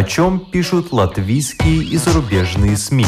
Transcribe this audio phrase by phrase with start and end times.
[0.00, 3.04] о чем пишут латвийские и зарубежные СМИ.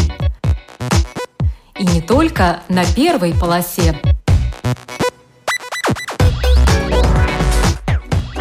[1.79, 3.99] И не только на первой полосе.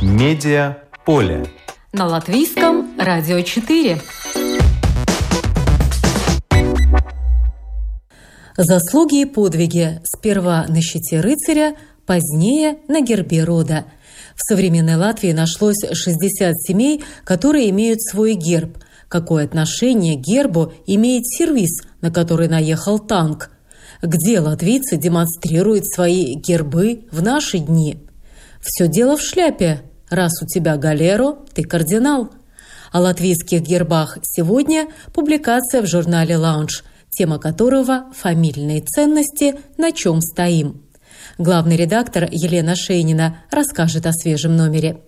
[0.01, 1.46] Медиа поле.
[1.94, 4.01] На латвийском радио 4.
[8.58, 13.86] Заслуги и подвиги сперва на щите рыцаря, позднее на гербе рода.
[14.36, 18.77] В современной Латвии нашлось 60 семей, которые имеют свой герб.
[19.08, 23.52] Какое отношение к гербу имеет сервис, на который наехал танк?
[24.02, 27.99] Где латвийцы демонстрируют свои гербы в наши дни?
[28.62, 29.81] Все дело в шляпе.
[30.09, 32.31] Раз у тебя галеро, ты кардинал.
[32.91, 39.55] О латвийских гербах сегодня публикация в журнале «Лаунж», тема которого «Фамильные ценности.
[39.77, 40.84] На чем стоим?».
[41.41, 45.02] Главный редактор Елена Шейнина расскажет о свежем номере.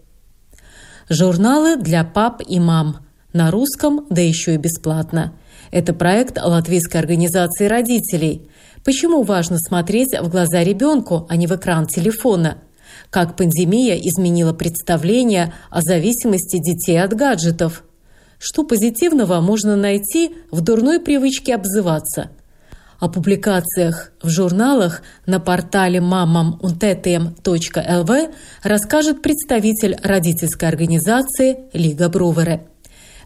[1.07, 3.05] Журналы для пап и мам.
[3.33, 5.33] На русском, да еще и бесплатно.
[5.69, 8.49] Это проект латвийской организации родителей.
[8.83, 12.57] Почему важно смотреть в глаза ребенку, а не в экран телефона?
[13.11, 17.83] Как пандемия изменила представление о зависимости детей от гаджетов–
[18.43, 22.29] что позитивного можно найти в дурной привычке обзываться.
[23.03, 26.61] О публикациях в журналах на портале mamam.lv
[28.63, 32.65] расскажет представитель родительской организации Лига Брувере.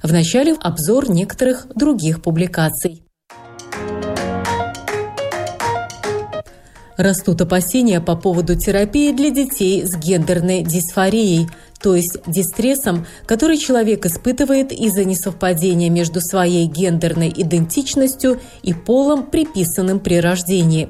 [0.02, 3.04] Вначале обзор некоторых других публикаций.
[6.98, 14.06] Растут опасения по поводу терапии для детей с гендерной дисфорией– то есть дистрессом, который человек
[14.06, 20.90] испытывает из-за несовпадения между своей гендерной идентичностью и полом, приписанным при рождении.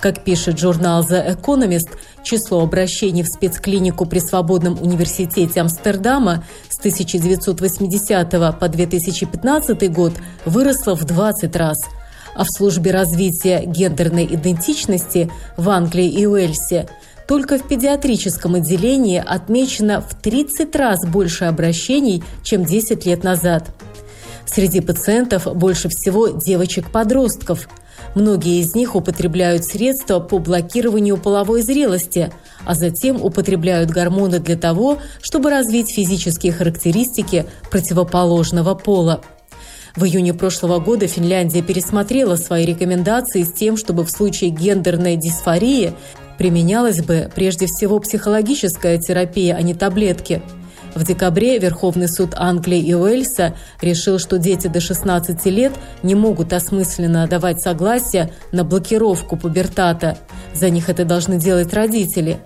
[0.00, 1.90] Как пишет журнал The Economist,
[2.22, 10.12] число обращений в спецклинику при Свободном университете Амстердама с 1980 по 2015 год
[10.46, 11.78] выросло в 20 раз–
[12.34, 16.88] а в службе развития гендерной идентичности в Англии и Уэльсе
[17.30, 23.70] только в педиатрическом отделении отмечено в 30 раз больше обращений, чем 10 лет назад.
[24.46, 27.68] Среди пациентов больше всего девочек-подростков.
[28.16, 32.32] Многие из них употребляют средства по блокированию половой зрелости,
[32.64, 39.20] а затем употребляют гормоны для того, чтобы развить физические характеристики противоположного пола.
[39.94, 45.94] В июне прошлого года Финляндия пересмотрела свои рекомендации с тем, чтобы в случае гендерной дисфории
[46.40, 50.40] применялась бы прежде всего психологическая терапия, а не таблетки.
[50.94, 56.54] В декабре Верховный суд Англии и Уэльса решил, что дети до 16 лет не могут
[56.54, 60.16] осмысленно давать согласие на блокировку пубертата.
[60.54, 62.40] За них это должны делать родители.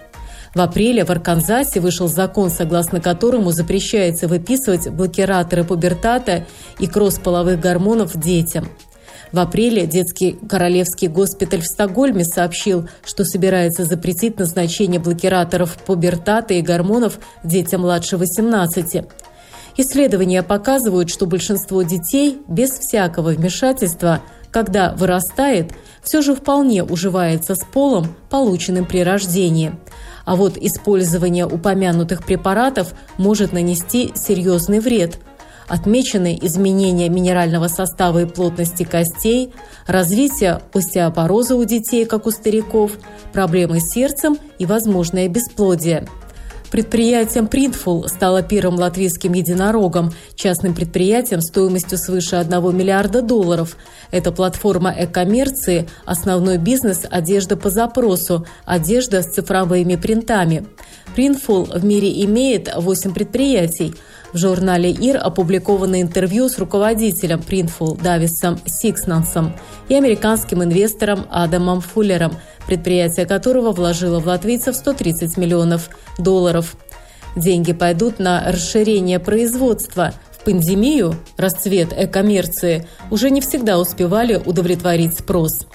[0.56, 6.46] В апреле в Арканзасе вышел закон, согласно которому запрещается выписывать блокираторы пубертата
[6.80, 8.68] и кросс половых гормонов детям–
[9.34, 16.62] в апреле детский королевский госпиталь в Стокгольме сообщил, что собирается запретить назначение блокираторов пубертата и
[16.62, 19.04] гормонов детям младше 18.
[19.76, 24.20] Исследования показывают, что большинство детей без всякого вмешательства,
[24.52, 29.72] когда вырастает, все же вполне уживается с полом, полученным при рождении.
[30.24, 35.18] А вот использование упомянутых препаратов может нанести серьезный вред–
[35.68, 39.52] Отмечены изменения минерального состава и плотности костей,
[39.86, 42.92] развитие остеопороза у детей, как у стариков,
[43.32, 46.06] проблемы с сердцем и возможное бесплодие.
[46.70, 53.76] Предприятием Printful стало первым латвийским единорогом, частным предприятием стоимостью свыше 1 миллиарда долларов.
[54.10, 60.66] Это платформа э-коммерции, основной бизнес– одежда по запросу, одежда с цифровыми принтами.
[61.16, 63.94] Printful в мире имеет 8 предприятий–
[64.34, 69.54] в журнале ИР опубликовано интервью с руководителем Printful Дависом Сикснансом
[69.88, 72.32] и американским инвестором Адамом Фуллером,
[72.66, 76.76] предприятие которого вложило в латвийцев 130 миллионов долларов.
[77.36, 80.12] Деньги пойдут на расширение производства.
[80.32, 85.66] В пандемию расцвет э-коммерции уже не всегда успевали удовлетворить спрос.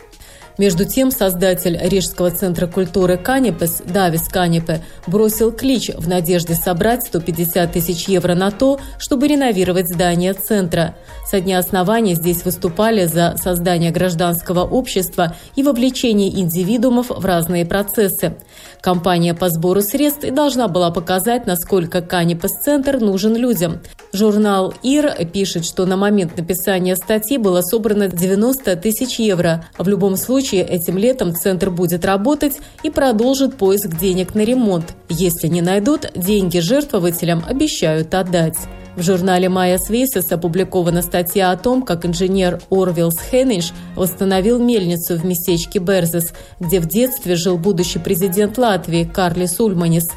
[0.60, 7.72] Между тем, создатель Рижского центра культуры Канипес Давис Канипе бросил клич в надежде собрать 150
[7.72, 10.96] тысяч евро на то, чтобы реновировать здание центра.
[11.26, 18.36] Со дня основания здесь выступали за создание гражданского общества и вовлечение индивидуумов в разные процессы.
[18.82, 23.80] Компания по сбору средств и должна была показать, насколько Канипес-центр нужен людям.
[24.12, 29.66] Журнал ИР пишет, что на момент написания статьи было собрано 90 тысяч евро.
[29.78, 34.96] В любом случае, этим летом центр будет работать и продолжит поиск денег на ремонт.
[35.10, 38.58] Если не найдут, деньги жертвователям обещают отдать.
[39.00, 45.24] В журнале «Майя Свейсес» опубликована статья о том, как инженер Орвилс Хеннинш восстановил мельницу в
[45.24, 50.10] местечке Берзес, где в детстве жил будущий президент Латвии Карлис Ульманис.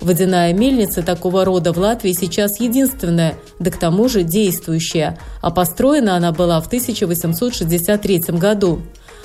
[0.00, 6.16] Водяная мельница такого рода в Латвии сейчас единственная, да к тому же действующая, а построена
[6.16, 8.80] она была в 1863 году.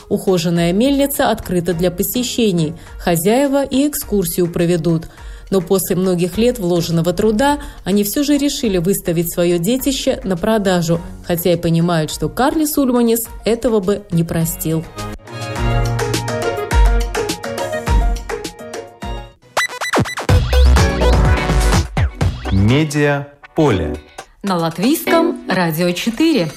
[0.10, 5.06] Ухоженная мельница открыта для посещений, хозяева и экскурсию проведут–
[5.49, 10.99] но после многих лет вложенного труда они все же решили выставить свое детище на продажу,
[11.25, 14.83] хотя и понимают, что Карли Сульманис этого бы не простил.
[22.51, 23.95] Медиа поле.
[24.43, 26.51] На латвийском радио 4.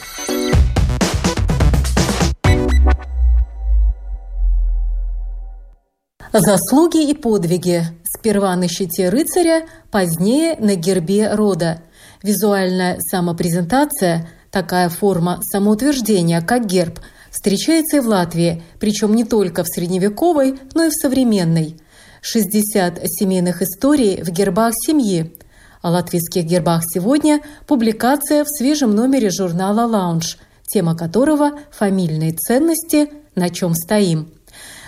[6.32, 7.82] Заслуги и подвиги.
[8.05, 11.82] Сперва на щите рыцаря, позднее на гербе рода.
[12.23, 17.00] Визуальная самопрезентация, такая форма самоутверждения, как герб,
[17.32, 21.81] встречается и в Латвии, причем не только в средневековой, но и в современной.
[22.23, 25.37] 60 семейных историй в гербах семьи.
[25.82, 30.38] О латвийских гербах сегодня публикация в свежем номере журнала «Лаунж»,
[30.69, 33.11] тема которого «Фамильные ценности.
[33.35, 34.29] На чем стоим».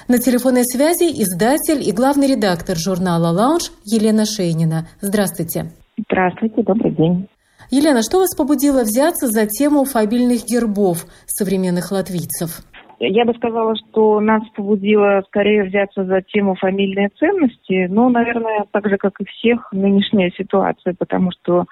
[0.08, 4.88] На телефонной связи издатель и главный редактор журнала «Лаунж» Елена Шейнина.
[5.00, 5.70] Здравствуйте.
[5.96, 7.28] Здравствуйте, добрый день.
[7.70, 12.66] Елена, что вас побудило взяться за тему фабильных гербов современных латвийцев?
[12.98, 18.88] Я бы сказала, что нас побудило скорее взяться за тему фамильные ценности, но, наверное, так
[18.88, 21.64] же, как и всех, нынешняя ситуация, потому что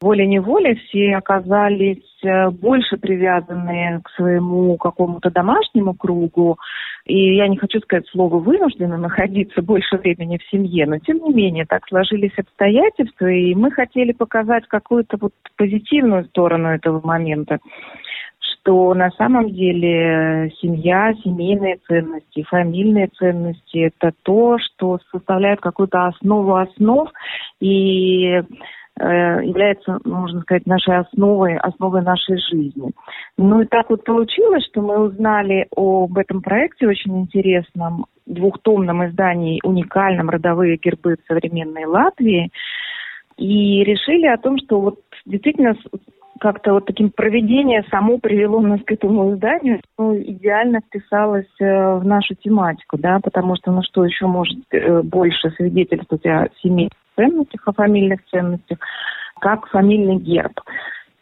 [0.00, 6.58] волей-неволей все оказались э, больше привязаны к своему какому-то домашнему кругу,
[7.04, 11.32] и я не хочу сказать слово «вынуждены» находиться больше времени в семье, но тем не
[11.32, 17.58] менее так сложились обстоятельства, и мы хотели показать какую-то вот позитивную сторону этого момента
[18.66, 26.56] что на самом деле семья, семейные ценности, фамильные ценности– это то, что составляет какую-то основу
[26.56, 27.08] основ.
[27.60, 28.42] И э,
[28.98, 32.92] является, можно сказать, нашей основой, основой нашей жизни.
[33.36, 39.60] Ну и так вот получилось, что мы узнали об этом проекте очень интересном, двухтомном издании,
[39.62, 42.50] уникальном «Родовые гербы современной Латвии»,
[43.36, 45.74] и решили о том, что вот действительно
[46.40, 52.04] как-то вот таким проведение само привело нас к этому изданию, ну, идеально вписалось э, в
[52.04, 57.66] нашу тематику, да, потому что, ну, что еще может э, больше свидетельствовать о семейных ценностях,
[57.66, 58.78] о фамильных ценностях,
[59.40, 60.60] как фамильный герб.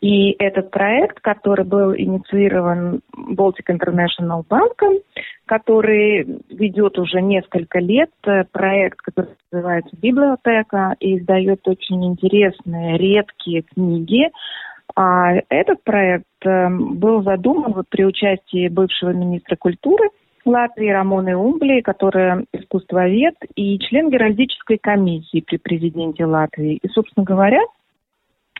[0.01, 5.01] И этот проект, который был инициирован Baltic International Bank,
[5.47, 13.63] который ведет уже несколько лет, э, проект, который называется «Библиотека» и издает очень интересные, редкие
[13.63, 14.31] книги
[14.95, 20.11] а этот проект э, был задуман вот при участии бывшего министра культуры
[20.45, 26.79] Латвии Рамоны Умбли, которая искусствовед и член геральдической комиссии при президенте Латвии.
[26.83, 27.61] И, собственно говоря,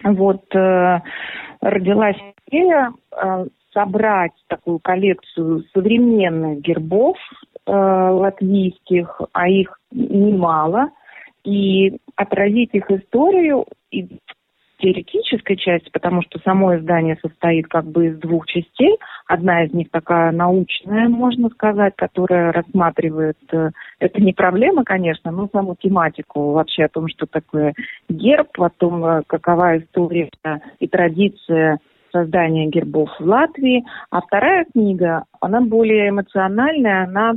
[0.03, 1.01] вот э,
[1.61, 2.17] родилась
[2.49, 7.17] идея э, собрать такую коллекцию современных гербов
[7.67, 10.91] э, латвийских, а их немало,
[11.45, 14.09] и отразить их историю и
[14.79, 18.99] теоретической части, потому что само издание состоит как бы из двух частей.
[19.27, 25.49] Одна из них такая научная, можно сказать, которая рассматривает, э, это не проблема, конечно, но
[25.53, 27.75] саму тематику вообще о том, что такое
[28.09, 30.31] герб, о том, э, какова история
[30.81, 31.79] и традиция
[32.13, 33.85] создания гербов в Латвии.
[34.11, 37.35] А вторая книга, она более эмоциональная, она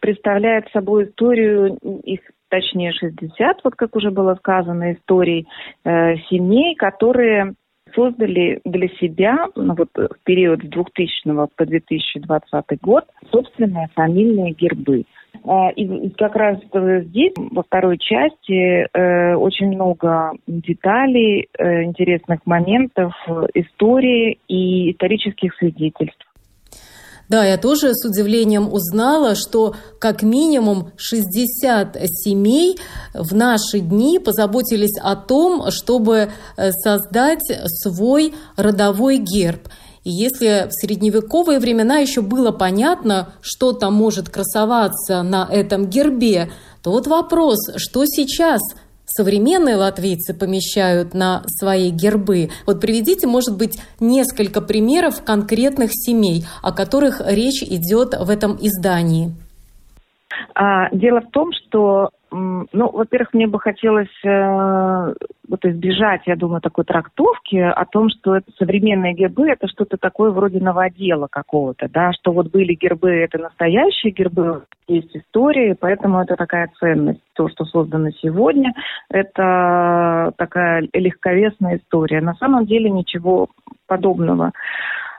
[0.00, 5.46] представляет собой историю их точнее 60, вот как уже было сказано, историй
[5.84, 7.54] э, семей, которые
[7.94, 15.04] создали для себя ну, вот, в период с 2000 по 2020 год собственные фамильные гербы.
[15.44, 16.58] Э, и как раз
[17.04, 23.12] здесь, во второй части, э, очень много деталей, э, интересных моментов,
[23.54, 26.27] истории и исторических свидетельств.
[27.28, 32.78] Да, я тоже с удивлением узнала, что как минимум 60 семей
[33.12, 39.68] в наши дни позаботились о том, чтобы э, создать свой родовой герб.
[40.04, 46.50] И если в средневековые времена еще было понятно, что там может красоваться на этом гербе,
[46.82, 48.62] то вот вопрос, что сейчас–
[49.18, 52.50] современные латвийцы помещают на свои гербы.
[52.66, 59.32] Вот приведите, может быть, несколько примеров конкретных семей, о которых речь идет в этом издании.
[60.54, 65.14] А, дело в том, что ну, во-первых, мне бы хотелось э,
[65.48, 70.30] вот избежать, я думаю, такой трактовки о том, что это современные гербы это что-то такое
[70.30, 76.36] вроде новодела какого-то, да, что вот были гербы, это настоящие гербы, есть истории, поэтому это
[76.36, 77.20] такая ценность.
[77.34, 78.72] То, что создано сегодня,
[79.10, 82.20] это такая легковесная история.
[82.20, 83.48] На самом деле ничего
[83.86, 84.52] подобного.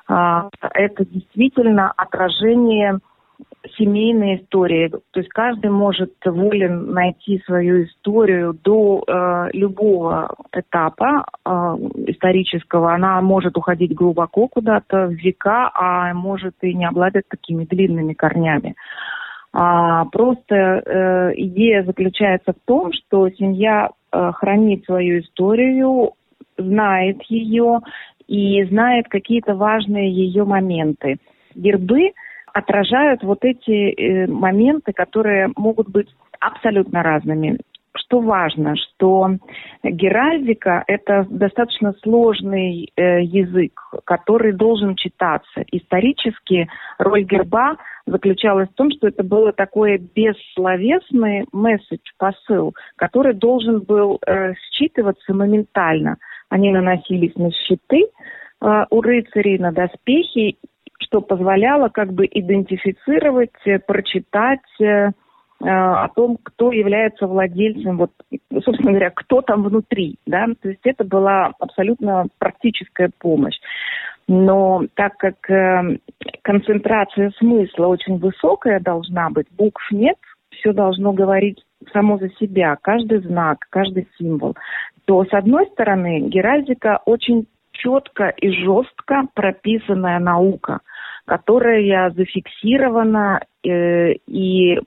[0.07, 2.99] А, это действительно отражение
[3.77, 4.89] семейные истории.
[4.89, 11.49] То есть каждый может волен найти свою историю до э, любого этапа э,
[12.07, 12.93] исторического.
[12.93, 18.75] Она может уходить глубоко куда-то в века, а может и не обладать такими длинными корнями.
[19.51, 26.11] А, просто э, идея заключается в том, что семья э, хранит свою историю,
[26.57, 27.79] знает ее
[28.27, 31.17] и знает какие-то важные ее моменты.
[31.55, 32.11] Гербы–
[32.53, 36.07] отражают вот эти э, моменты, которые могут быть
[36.39, 37.59] абсолютно разными.
[37.95, 39.31] Что важно, что
[39.83, 43.73] геральдика– это достаточно сложный э, язык,
[44.05, 45.63] который должен читаться.
[45.71, 53.81] Исторически роль герба заключалась в том, что это было такое бессловесный месседж, посыл, который должен
[53.81, 56.17] был э, считываться моментально.
[56.49, 58.05] Они наносились на щиты,
[58.61, 60.57] э, у рыцарей на доспехи,
[60.99, 65.11] что позволяло как бы идентифицировать, э, прочитать э, э,
[65.61, 68.11] о том, кто является владельцем, вот,
[68.63, 73.57] собственно говоря, кто там внутри, да, то есть это была абсолютно практическая помощь.
[74.27, 75.97] Но так как э,
[76.43, 80.17] концентрация смысла очень высокая должна быть, букв нет,
[80.51, 81.63] все должно говорить
[81.93, 84.55] само за себя, каждый знак, каждый символ,
[85.05, 90.81] то, с одной стороны, геральдика очень четко и жестко прописанная наука,
[91.29, 94.79] которая зафиксирована э, и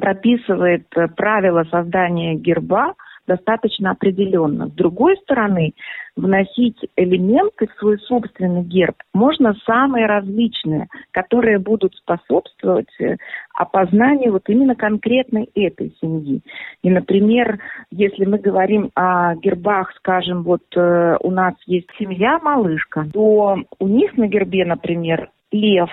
[0.00, 2.94] прописывает правила создания герба
[3.26, 4.68] достаточно определенно.
[4.68, 5.74] С другой стороны,
[6.16, 13.16] вносить элементы в свой собственный герб можно самые различные, которые будут способствовать э,
[13.54, 16.40] опознанию вот именно конкретной этой семьи.
[16.82, 17.58] И, например,
[17.90, 23.88] если мы говорим о гербах, скажем, вот э, у нас есть семья малышка, то у
[23.88, 25.90] них на гербе, например, лев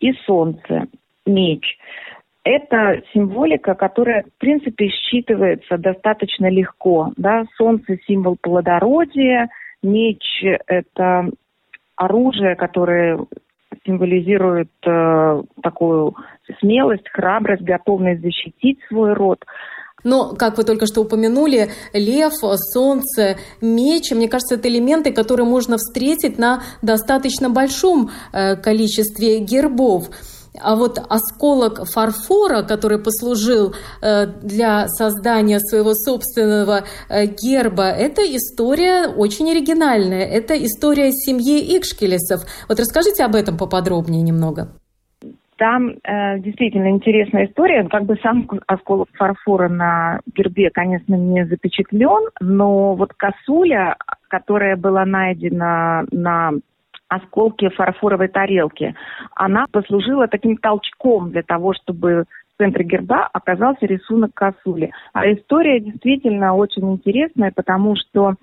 [0.00, 0.86] и солнце,
[1.26, 1.78] меч–
[2.46, 7.12] это символика, которая, в принципе, считывается достаточно легко.
[7.16, 7.44] Да?
[7.56, 9.48] Солнце– символ плодородия,
[9.82, 10.22] меч–
[10.68, 11.28] это
[11.96, 13.18] оружие, которое
[13.84, 16.14] символизирует э, такую
[16.60, 19.44] смелость, храбрость, готовность защитить свой род.
[20.04, 22.32] Но, как вы только что упомянули, лев,
[22.72, 30.10] солнце, меч, мне кажется, это элементы, которые можно встретить на достаточно большом э, количестве гербов.
[30.62, 39.08] А вот осколок фарфора, который послужил э, для создания своего собственного э, герба, это история
[39.08, 40.26] очень оригинальная.
[40.26, 42.42] Это история семьи Икшкелесов.
[42.68, 44.68] Вот расскажите об этом поподробнее немного.
[45.56, 47.88] Там э, действительно интересная история.
[47.88, 53.96] Как бы сам осколок фарфора на гербе, конечно, не запечатлен, но вот косуля,
[54.28, 56.52] которая была найдена на
[57.08, 58.94] осколки фарфоровой тарелки.
[59.34, 64.90] Она послужила таким толчком для того, чтобы в центре герба оказался рисунок косули.
[65.12, 68.34] А история действительно очень интересная, потому что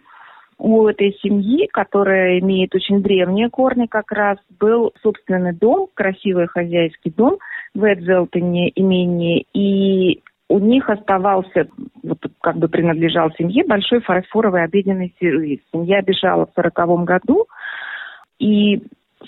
[0.58, 7.12] у этой семьи, которая имеет очень древние корни как раз, был собственный дом, красивый хозяйский
[7.12, 7.38] дом
[7.74, 11.67] в Эдзелтоне имении, и у них оставался,
[12.03, 15.60] вот как бы принадлежал семье, большой фарфоровый обеденный сервис.
[15.72, 17.48] Семья бежала в сороковом году,
[18.44, 18.82] и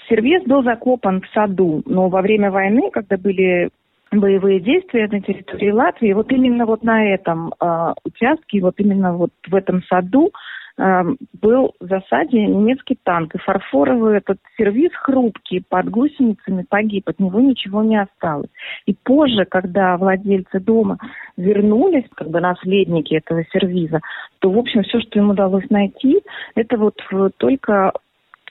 [0.09, 3.69] сервис был закопан в саду, но во время войны, когда были
[4.11, 9.31] боевые действия на территории Латвии, вот именно вот на этом э, участке, вот именно вот
[9.47, 10.31] в этом саду
[10.77, 11.03] э,
[11.41, 17.39] был в засаде немецкий танк, и фарфоровый этот сервис хрупкий под гусеницами погиб, от него
[17.39, 18.51] ничего не осталось.
[18.85, 20.97] И позже, когда владельцы дома
[21.37, 24.01] вернулись, как бы наследники этого сервиза,
[24.39, 26.21] то, в общем, все, что им удалось найти,
[26.55, 27.01] это вот
[27.37, 27.93] только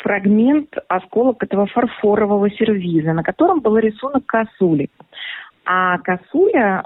[0.01, 4.89] фрагмент осколок этого фарфорового сервиза, на котором был рисунок косули.
[5.65, 6.85] А косуля,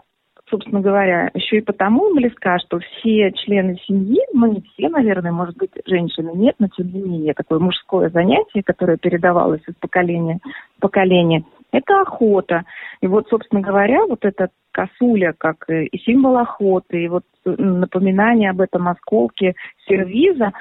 [0.49, 5.57] собственно говоря, еще и потому близка, что все члены семьи, ну не все, наверное, может
[5.57, 10.39] быть, женщины нет, но тем не менее, такое мужское занятие, которое передавалось из поколения
[10.77, 12.65] в поколение, это охота.
[13.01, 18.61] И вот, собственно говоря, вот эта косуля как и символ охоты, и вот напоминание об
[18.61, 19.55] этом осколке
[19.89, 20.53] сервиза,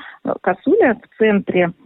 [0.42, 1.72] косуля в центре–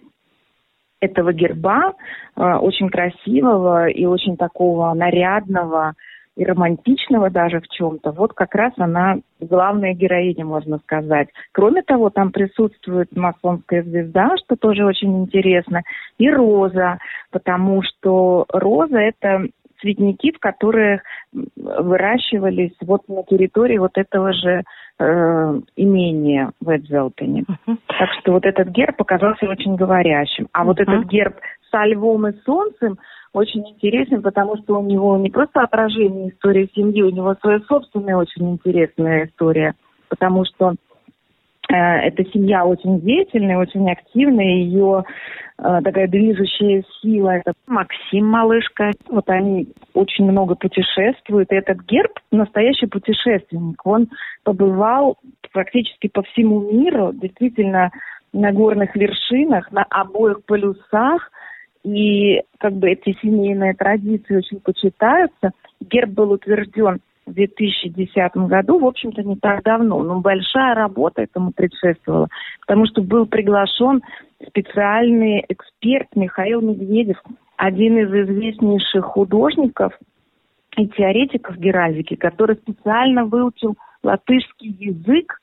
[1.02, 1.94] этого герба,
[2.38, 5.94] э, очень красивого и очень такого нарядного,
[6.38, 11.28] и романтичного даже в чем-то, вот как раз она главная героиня, можно сказать.
[11.52, 15.82] Кроме того, там присутствует масонская звезда, что тоже очень интересно,
[16.18, 17.00] и роза,
[17.32, 19.48] потому что роза– это
[19.82, 21.02] цветники, в которых
[21.34, 24.64] выращивались вот на территории вот этого же
[25.00, 27.44] э, имения в Эдзелтоне.
[27.44, 27.78] Uh-huh.
[27.88, 30.48] Так что вот этот герб показался очень говорящим.
[30.54, 30.66] А uh-huh.
[30.66, 31.36] вот этот герб
[31.72, 32.98] со львом и солнцем
[33.34, 38.18] очень интересен, потому что у него не просто отражение истории семьи, у него своя собственная
[38.18, 39.74] очень интересная история,
[40.10, 40.76] потому что
[41.76, 45.04] эта семья очень деятельная, очень активная, ее
[45.58, 48.92] э, такая движущая сила, это Максим Малышка.
[49.10, 53.86] Вот они очень много путешествуют, и этот герб настоящий путешественник.
[53.86, 54.10] Он
[54.44, 55.18] побывал
[55.52, 57.92] практически по всему миру, действительно
[58.34, 61.32] на горных вершинах, на обоих полюсах–
[61.84, 65.52] и как бы эти семейные традиции очень почитаются.
[65.80, 67.00] Герб был утвержден
[67.32, 72.28] в 2010 году, в общем-то, не так давно, но большая работа этому предшествовала,
[72.62, 74.02] потому что был приглашен
[74.48, 77.22] специальный эксперт Михаил Медведев,
[77.58, 79.94] один из известнейших художников
[80.78, 85.40] и теоретиков геральдики, который специально выучил латышский язык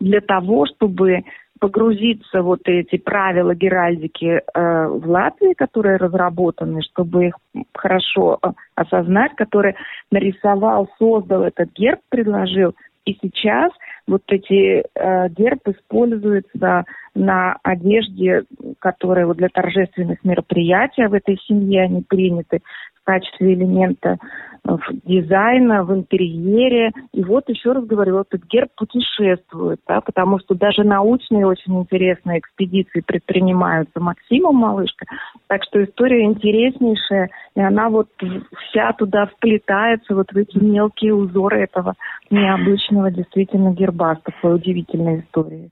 [0.00, 1.22] для того, чтобы
[1.58, 7.34] погрузиться вот эти правила геральдики э, в Латвии, которые разработаны, чтобы их
[7.74, 9.74] хорошо э, осознать, который
[10.10, 12.74] нарисовал, создал этот герб, предложил.
[13.04, 13.72] И сейчас
[14.06, 16.84] вот эти э, герб используются
[17.14, 18.44] на одежде,
[18.78, 22.60] которая вот для торжественных мероприятий в этой семье они приняты
[23.00, 24.18] в качестве элемента
[24.76, 26.92] в дизайна, в интерьере.
[27.12, 31.78] И вот еще раз говорю, вот этот герб путешествует, да, потому что даже научные очень
[31.78, 35.06] интересные экспедиции предпринимаются Максимом Малышка.
[35.46, 38.08] Так что история интереснейшая, и она вот
[38.68, 41.94] вся туда вплетается, вот в эти мелкие узоры этого
[42.30, 45.70] необычного действительно герба с такой удивительной историей.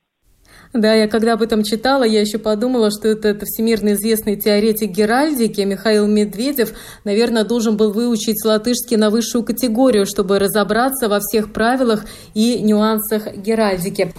[0.72, 4.90] Да, я когда об этом читала, я еще подумала, что это, это всемирно известный теоретик
[4.90, 6.72] геральдики Михаил Медведев,
[7.04, 13.34] наверное, должен был выучить латышский на высшую категорию, чтобы разобраться во всех правилах и нюансах
[13.36, 14.12] геральдики.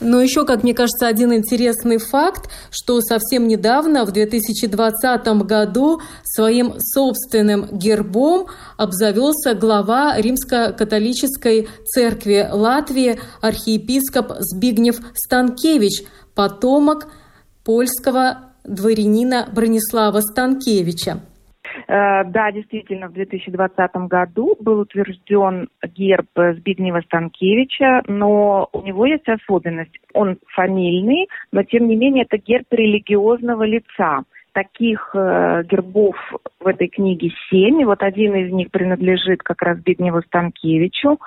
[0.00, 6.74] Но еще, как мне кажется, один интересный факт, что совсем недавно, в 2020 году, своим
[6.80, 8.46] собственным гербом
[8.78, 16.02] обзавелся глава Римско-католической церкви Латвии архиепископ Збигнев Станкевич,
[16.34, 17.08] потомок
[17.62, 21.20] польского дворянина Бронислава Станкевича.
[21.88, 29.28] Э, да, действительно, в 2020 году был утвержден герб Збигнева Станкевича, но у него есть
[29.28, 29.96] особенность.
[30.14, 34.22] Он фамильный, но тем не менее это герб религиозного лица–
[34.60, 36.16] Таких э, гербов
[36.60, 37.82] в этой книге семь.
[37.86, 41.18] вот один из них принадлежит как раз Бедневу Станкевичу.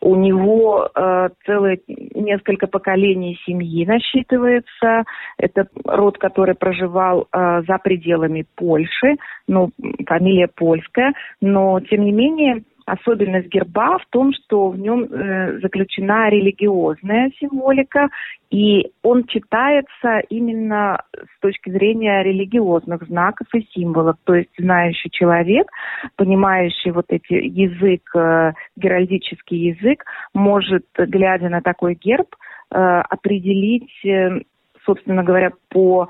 [0.00, 5.04] У него э, целое несколько поколений семьи насчитывается.
[5.38, 9.14] Это род, который проживал э, за пределами Польши.
[9.46, 9.70] Ну,
[10.04, 11.12] фамилия польская.
[11.40, 18.08] Но, тем не менее, Особенность герба в том, что в нем э, заключена религиозная символика,
[18.50, 24.16] и он читается именно с точки зрения религиозных знаков и символов.
[24.24, 25.68] То есть знающий человек,
[26.16, 32.34] понимающий вот эти язык, э, геральдический язык, может, глядя на такой герб,
[32.70, 34.40] э, определить э,
[34.84, 36.08] собственно говоря, по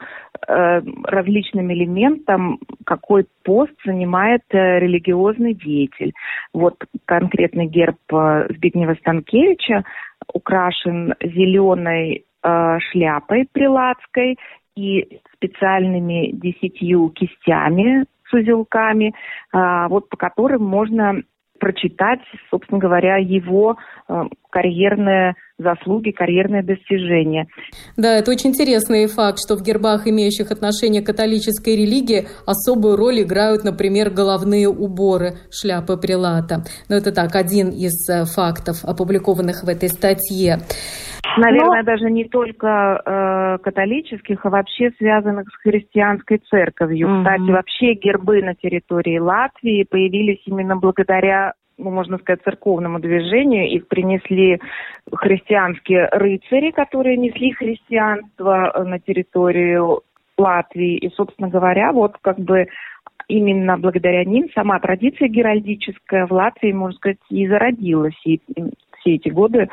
[0.49, 6.13] э, различным элементам, какой пост занимает э, религиозный деятель.
[6.53, 9.85] Вот конкретный герб э, Збигнева Станкевича
[10.33, 14.39] украшен зеленой э, шляпой прилацкой
[14.77, 19.13] и специальными десятью кистями с узелками,
[19.53, 21.23] э, вот по которым можно
[21.63, 22.19] прочитать,
[22.51, 23.77] собственно говоря, его
[24.09, 27.47] э, карьерные заслуги, карьерные достижения.
[27.97, 33.23] Да, это очень интересный факт, что в гербах, имеющих отношение к католической религии, особую роль
[33.23, 36.65] играют, например, головные уборы шляпы прилата.
[36.89, 40.59] Но это так, один из э, фактов, опубликованных в этой статье.
[41.37, 41.85] Наверное, Но...
[41.85, 47.09] даже не только э, католических, а вообще связанных с христианской церковью.
[47.09, 47.19] Угу.
[47.19, 53.69] Кстати, вообще гербы на территории Латвии появились именно благодаря ну, можно сказать, церковному движению.
[53.71, 54.61] Их принесли
[55.13, 60.03] христианские рыцари, которые несли христианство э, на территорию
[60.39, 60.97] Латвии.
[60.99, 62.67] И, собственно говоря, вот как бы
[63.29, 68.21] именно благодаря ним сама традиция геральдическая в Латвии, можно сказать, и зародилась.
[68.25, 68.41] И
[69.01, 69.69] все эти годы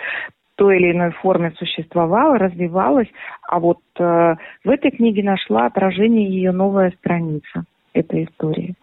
[0.59, 3.07] той или иной форме существовала, развивалась,
[3.47, 8.75] а вот э, в этой книге нашла отражение ее новая страница этой истории.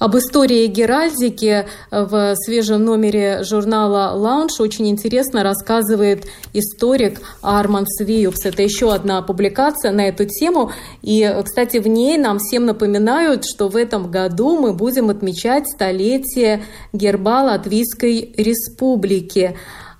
[0.00, 8.44] Об истории геральдики в свежем номере журнала «Лаунж» очень интересно рассказывает историк Арман Свиюкс.
[8.44, 10.72] Это еще одна публикация на эту тему.
[11.02, 16.64] И, кстати, в ней нам всем напоминают, что в этом году мы будем отмечать столетие
[16.92, 19.56] герба Латвийской Республики.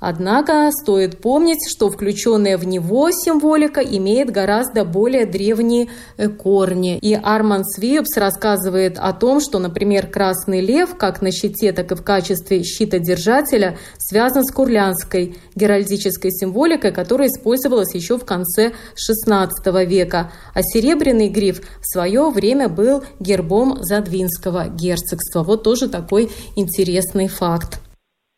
[0.07, 5.89] Однако стоит помнить, что включенная в него символика имеет гораздо более древние
[6.19, 6.99] э, корни.
[6.99, 11.95] И Арман Свиепс рассказывает о том, что, например, красный лев, как на щите, так и
[11.95, 20.33] в качестве щитодержателя, связан с курлянской геральдической символикой, которая использовалась еще в конце XVI века.
[20.53, 25.43] А серебряный гриф в свое время был гербом Задвинского герцогства.
[25.43, 27.81] Вот тоже такой интересный факт.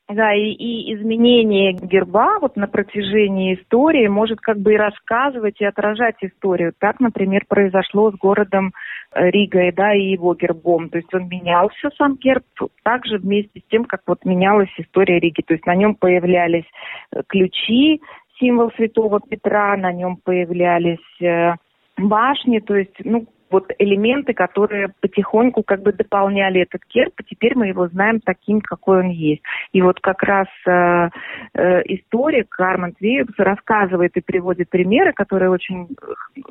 [0.09, 5.65] Да, и, и изменение герба вот на протяжении истории может как бы и рассказывать, и
[5.65, 6.73] отражать историю.
[6.79, 8.73] Так, например, произошло с городом
[9.13, 10.91] э, Ригой, да, и его гербом.
[10.91, 12.45] То есть он менялся, сам герб,
[12.85, 15.43] также вместе с тем, как вот менялась история Риги.
[15.43, 16.67] То есть на нем появлялись
[17.11, 18.01] э, ключи,
[18.39, 21.55] символ Святого Петра, на нем появлялись э,
[21.99, 27.57] башни, то есть, ну, вот элементы, которые потихоньку как бы дополняли этот герб, и теперь
[27.57, 29.43] мы его знаем таким, какой он есть.
[29.73, 31.09] И вот как раз э,
[31.55, 35.89] э, историк Арманд Вейбс рассказывает и приводит примеры, которые очень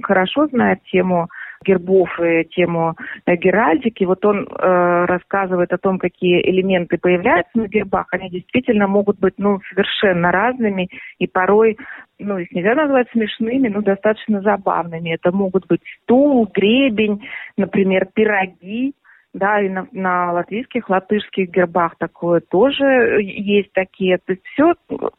[0.01, 1.29] хорошо знают тему
[1.65, 4.03] гербов и тему э, геральдики.
[4.03, 8.07] Вот он э, рассказывает о том, какие элементы появляются на гербах.
[8.11, 11.77] Они действительно могут быть ну, совершенно разными и порой
[12.19, 15.13] ну, их нельзя назвать смешными, но достаточно забавными.
[15.13, 18.93] Это могут быть стул, гребень, например, пироги,
[19.35, 24.17] да, и на, на латвийских, латышских гербах такое тоже есть такие.
[24.19, 24.75] То есть все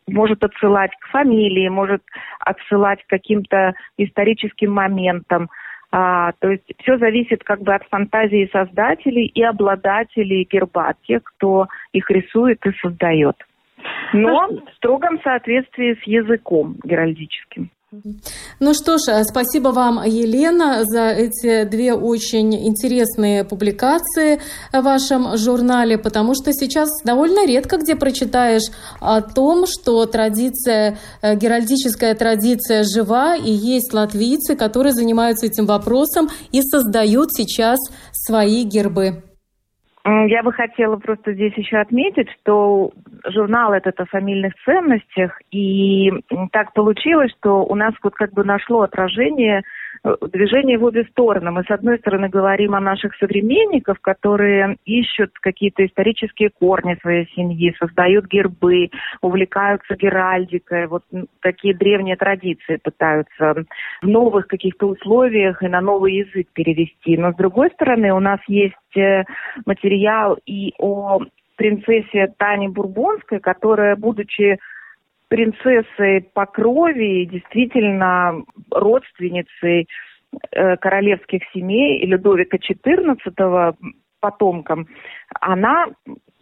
[0.06, 2.02] может отсылать к фамилии, может
[2.40, 5.50] отсылать к каким-то историческим моментам.
[5.98, 11.68] А, то есть все зависит как бы от фантазии создателей и обладателей герба, тех, кто
[11.94, 13.36] их рисует и создает.
[14.12, 17.70] Но в строгом соответствии с языком геральдическим.
[18.60, 24.40] Ну что ж, спасибо вам, Елена, за эти две очень интересные публикации
[24.72, 31.36] в вашем журнале, потому что сейчас довольно редко где прочитаешь о том, что традиция, э,
[31.36, 37.78] геральдическая традиция жива, и есть латвийцы, которые занимаются этим вопросом и создают сейчас
[38.12, 39.22] свои гербы.
[40.08, 42.92] Я бы хотела просто здесь еще отметить, что
[43.28, 46.12] журнал этот о фамильных ценностях, и
[46.52, 49.64] так получилось, что у нас вот как бы нашло отражение
[50.32, 51.50] движение в обе стороны.
[51.50, 57.74] Мы, с одной стороны, говорим о наших современниках, которые ищут какие-то исторические корни своей семьи,
[57.78, 61.02] создают гербы, увлекаются геральдикой, вот
[61.40, 63.64] такие древние традиции пытаются
[64.02, 67.16] в новых каких-то условиях и на новый язык перевести.
[67.16, 69.24] Но, с другой стороны, у нас есть э,
[69.64, 71.20] материал и о
[71.56, 74.58] принцессе Тане Бурбонской, которая, будучи
[75.28, 79.88] принцессой по крови, действительно родственницей
[80.52, 83.76] э, королевских семей Людовика XIV
[84.20, 84.86] потомкам,
[85.40, 85.86] она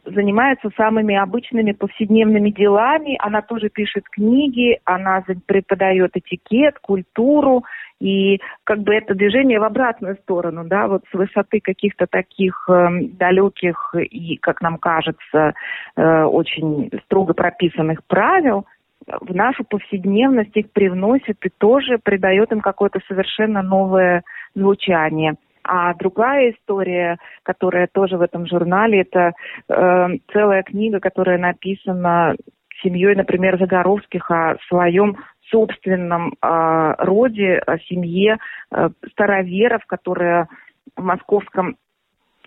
[0.06, 3.16] занимается самыми обычными повседневными делами.
[3.20, 7.64] Она тоже пишет книги, она преподает этикет, культуру.
[8.00, 12.88] И как бы это движение в обратную сторону, да, вот с высоты каких-то таких э,
[13.12, 15.54] далеких и, как нам кажется,
[15.96, 18.66] э, очень строго прописанных правил,
[19.06, 24.22] в нашу повседневность их привносит и тоже придает им какое-то совершенно новое
[24.54, 25.34] звучание.
[25.62, 29.32] А другая история, которая тоже в этом журнале, это
[29.68, 32.34] э, целая книга, которая написана
[32.82, 35.16] семьей, например, Загоровских о своем
[35.50, 38.36] собственном э, роде, о семье
[38.70, 40.48] э, староверов, которая
[40.96, 41.76] в московском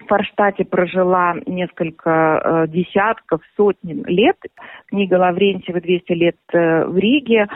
[0.06, 4.38] Форштате прожила несколько э, десятков, сотен лет.
[4.88, 7.48] Книга Лаврентьева «200 лет э, в Риге».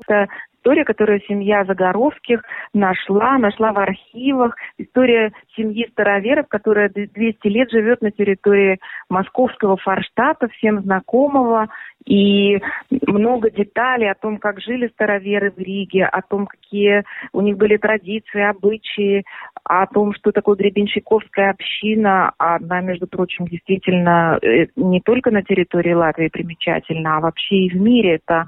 [0.00, 0.28] Это
[0.64, 4.56] история, которую семья Загоровских нашла, нашла в архивах.
[4.78, 11.68] История семьи староверов, которая 200 лет живет на территории московского Форштата, всем знакомого.
[12.06, 17.56] И много деталей о том, как жили староверы в Риге, о том, какие у них
[17.56, 19.24] были традиции, обычаи,
[19.64, 22.32] о том, что такое гребенщиковская община.
[22.38, 27.80] Она, между прочим, действительно э, не только на территории Латвии примечательна, а вообще и в
[27.80, 28.16] мире.
[28.16, 28.46] Это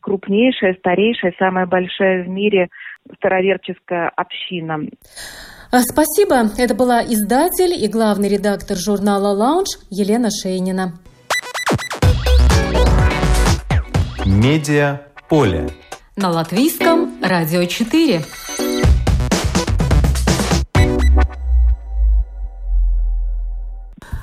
[0.00, 2.68] крупнейшая, старейшая, самая большая в мире
[3.16, 4.80] староверческая община.
[5.70, 6.50] А, спасибо.
[6.58, 10.92] Это была издатель и главный редактор журнала «Лаунж» Елена Шейнина.
[14.24, 15.68] Медиа поле.
[16.16, 18.20] На латвийском радио 4.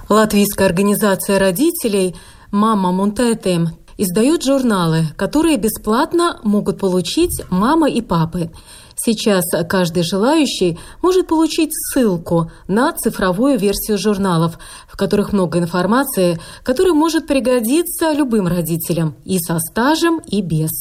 [0.10, 2.16] Латвийская организация родителей
[2.52, 8.52] «Мама Мунтетем» издает журналы, которые бесплатно могут получить мама и папы.
[8.96, 16.94] Сейчас каждый желающий может получить ссылку на цифровую версию журналов, в которых много информации, которая
[16.94, 20.72] может пригодиться любым родителям и со стажем, и без.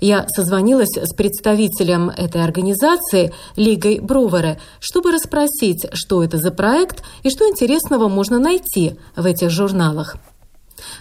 [0.00, 7.30] Я созвонилась с представителем этой организации Лигой Брувере, чтобы расспросить, что это за проект и
[7.30, 10.16] что интересного можно найти в этих журналах.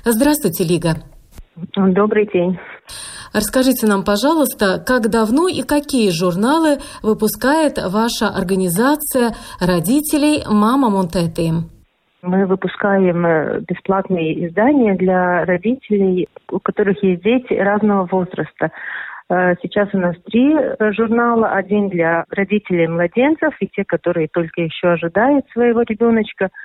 [0.04, 1.04] Здравствуйте, Лига.
[1.76, 2.58] Добрый день.
[3.34, 11.52] Расскажите нам, пожалуйста, как давно и какие журналы выпускает ваша организация родителей «Мама Монтеты»?
[12.22, 18.72] Мы выпускаем э, бесплатные издания для родителей, у которых есть дети разного возраста.
[19.30, 21.50] Э, сейчас у нас три э, журнала.
[21.50, 26.50] Один для родителей младенцев и те, которые только еще ожидают своего ребеночка–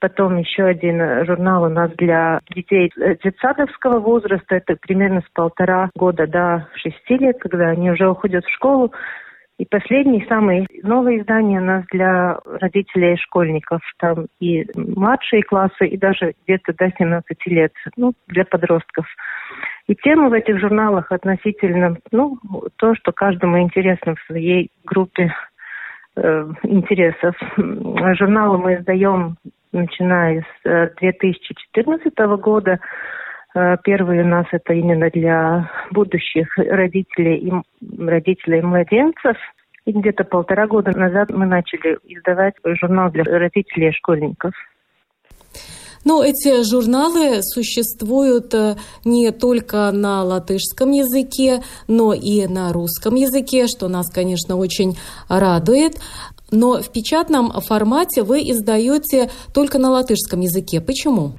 [0.00, 2.92] Потом еще один журнал у нас для детей
[3.24, 4.56] детсадовского возраста.
[4.56, 8.92] Это примерно с полтора года до шести лет, когда они уже уходят в школу.
[9.56, 13.80] И последний, самый новое издание у нас для родителей и школьников.
[13.98, 19.06] Там и младшие классы, и даже где-то до 17 лет, ну, для подростков.
[19.86, 22.38] И темы в этих журналах относительно, ну,
[22.76, 25.32] то, что каждому интересно в своей группе
[26.16, 27.36] э, интересов.
[27.56, 29.36] Журналы мы издаем
[29.74, 32.78] начиная с 2014 э, года.
[33.54, 37.52] Э, первый у нас это именно для будущих родителей и
[38.02, 39.36] родителей младенцев.
[39.84, 44.54] И где-то полтора года назад мы начали издавать журнал для родителей и школьников.
[46.04, 53.66] Но эти журналы существуют э, не только на латышском языке, но и на русском языке,
[53.66, 55.94] что нас, конечно, очень радует
[56.54, 60.80] но в печатном формате вы издаете только на латышском языке.
[60.80, 61.34] Почему?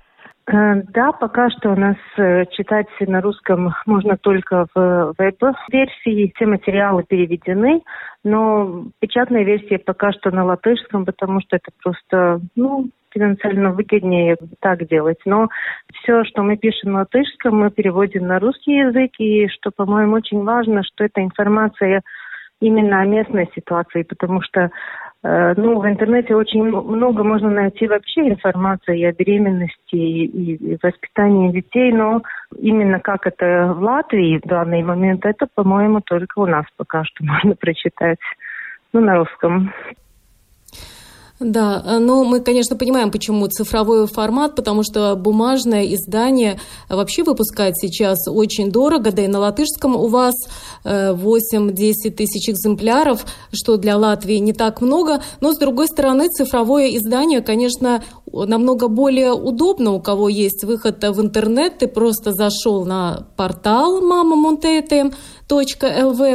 [0.48, 6.32] Э, да, пока что у нас э, читать на русском можно только в веб-версии.
[6.36, 7.82] Все материалы переведены,
[8.24, 14.88] но печатная версия пока что на латышском, потому что это просто, ну, финансально выгоднее так
[14.88, 15.20] делать.
[15.26, 15.48] Но
[15.94, 20.44] все, что мы пишем на латышском, мы переводим на русский язык, и что, по-моему, очень
[20.44, 22.04] важно, что эта информация
[22.62, 24.70] именно о местной ситуации, потому что э,
[25.28, 32.22] ну, в интернете очень много можно найти вообще информации о беременности и воспитании детей, но
[32.60, 37.24] именно как это в Латвии в данный момент, это, по-моему, только у нас пока что
[37.26, 38.20] можно прочитать,
[38.94, 39.74] ну, на русском.
[41.38, 48.20] Да, но мы, конечно, понимаем, почему цифровой формат, потому что бумажное издание вообще выпускать сейчас
[48.30, 50.34] очень дорого, да и на латышском у вас
[50.86, 51.14] 8-10
[52.06, 57.42] э, тысяч экземпляров, что для Латвии не так много, но, с другой стороны, цифровое издание,
[57.42, 64.02] конечно, намного более удобно, у кого есть выход в интернет, ты просто зашел на портал
[64.02, 64.38] мама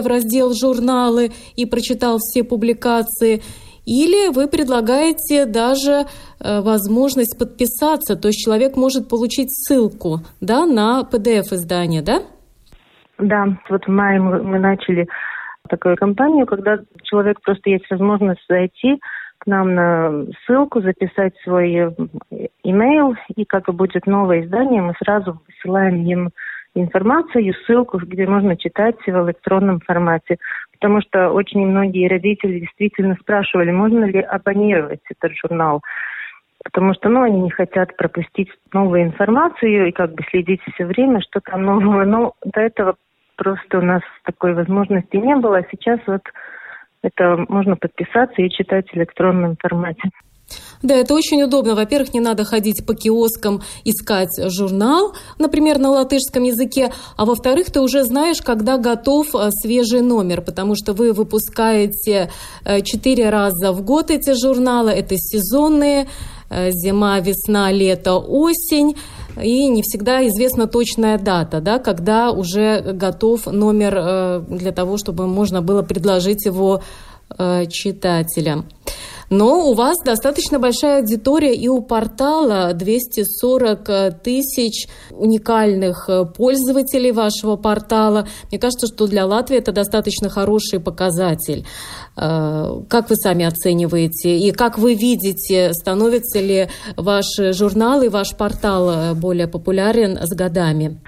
[0.03, 3.43] в раздел «Журналы» и прочитал все публикации–
[3.91, 11.03] или вы предлагаете даже э, возможность подписаться, то есть человек может получить ссылку да, на
[11.03, 12.23] PDF-издание, да?
[13.19, 15.09] Да, вот в мае мы, начали
[15.69, 19.01] такую кампанию, когда человек просто есть возможность зайти
[19.39, 21.91] к нам на ссылку, записать свой э,
[22.63, 26.31] имейл, и как будет новое издание, мы сразу высылаем им
[26.75, 30.37] информацию, ссылку, где можно читать в электронном формате
[30.81, 35.83] потому что очень многие родители действительно спрашивали, можно ли абонировать этот журнал.
[36.65, 41.21] Потому что, ну, они не хотят пропустить новую информацию и как бы следить все время,
[41.21, 42.05] что там нового.
[42.05, 42.97] Но до этого
[43.37, 45.59] просто у нас такой возможности не было.
[45.59, 46.23] А сейчас вот
[47.03, 50.09] это можно подписаться и читать в электронном формате.
[50.83, 51.75] Да, это очень удобно.
[51.75, 56.91] Во-первых, не надо ходить по киоскам, искать журнал, например, на латышском языке.
[57.17, 62.31] А во-вторых, ты уже знаешь, когда готов э, свежий номер, потому что вы выпускаете
[62.65, 64.93] э, четыре раза в год эти журналы.
[64.93, 66.09] Это сезонные,
[66.49, 68.97] э, зима, весна, лето, осень.
[69.41, 75.63] И не всегда известна точная дата, да, когда уже готов номер для того, чтобы можно
[75.63, 76.83] было предложить его
[77.69, 78.67] читателям.
[79.31, 87.55] Но у вас достаточно большая аудитория и у портала 240 тысяч уникальных э, пользователей вашего
[87.55, 88.27] портала.
[88.51, 91.65] Мне кажется, что для Латвии это достаточно хороший показатель.
[92.17, 98.37] Э, как вы сами оцениваете и как вы видите, становится ли ваш журнал и ваш
[98.37, 101.01] портал э, более популярен с годами?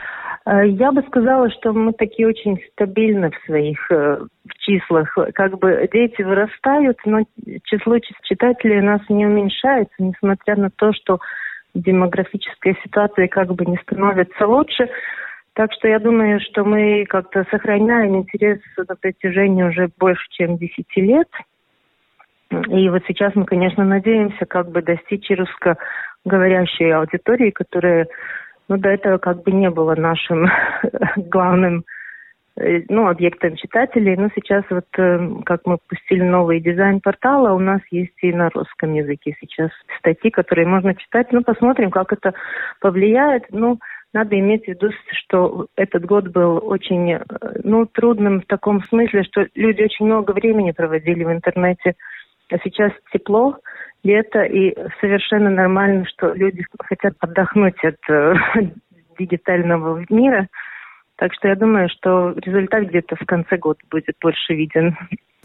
[0.46, 4.24] Э, я бы сказала, что мы такие очень стабильны в своих э,
[4.59, 5.16] числах.
[5.35, 7.20] Как бы дети вырастают, но
[7.64, 11.18] число читателей у нас не уменьшается, несмотря на то, что
[11.74, 14.88] демографическая ситуация как бы не становится лучше.
[15.55, 20.87] Так что я думаю, что мы как-то сохраняем интерес на протяжении уже больше, чем 10
[20.96, 21.28] лет.
[22.68, 28.09] И вот сейчас мы, конечно, надеемся как бы достичь русскоговорящей аудитории, которая
[28.68, 30.48] ну, до этого как бы не было нашим
[31.16, 31.85] главным
[32.55, 34.16] Э, ну, объектом читателей.
[34.16, 38.51] Но сейчас вот, э, как мы пустили новый дизайн портала, у нас есть и на
[38.51, 41.33] русском языке сейчас статьи, которые можно читать.
[41.33, 42.35] Ну, посмотрим, как это
[42.81, 43.44] повлияет.
[43.51, 43.79] Ну,
[44.12, 47.25] надо иметь в виду, что этот год был очень, э,
[47.64, 51.94] ну, трудным в таком смысле, что люди очень много времени проводили в интернете.
[52.52, 53.56] А сейчас тепло,
[54.04, 57.96] лето, и совершенно нормально, что люди хотят отдохнуть от
[59.18, 60.48] дигитального мира–
[61.22, 64.96] так что я думаю, что результат где-то в конце года будет больше виден.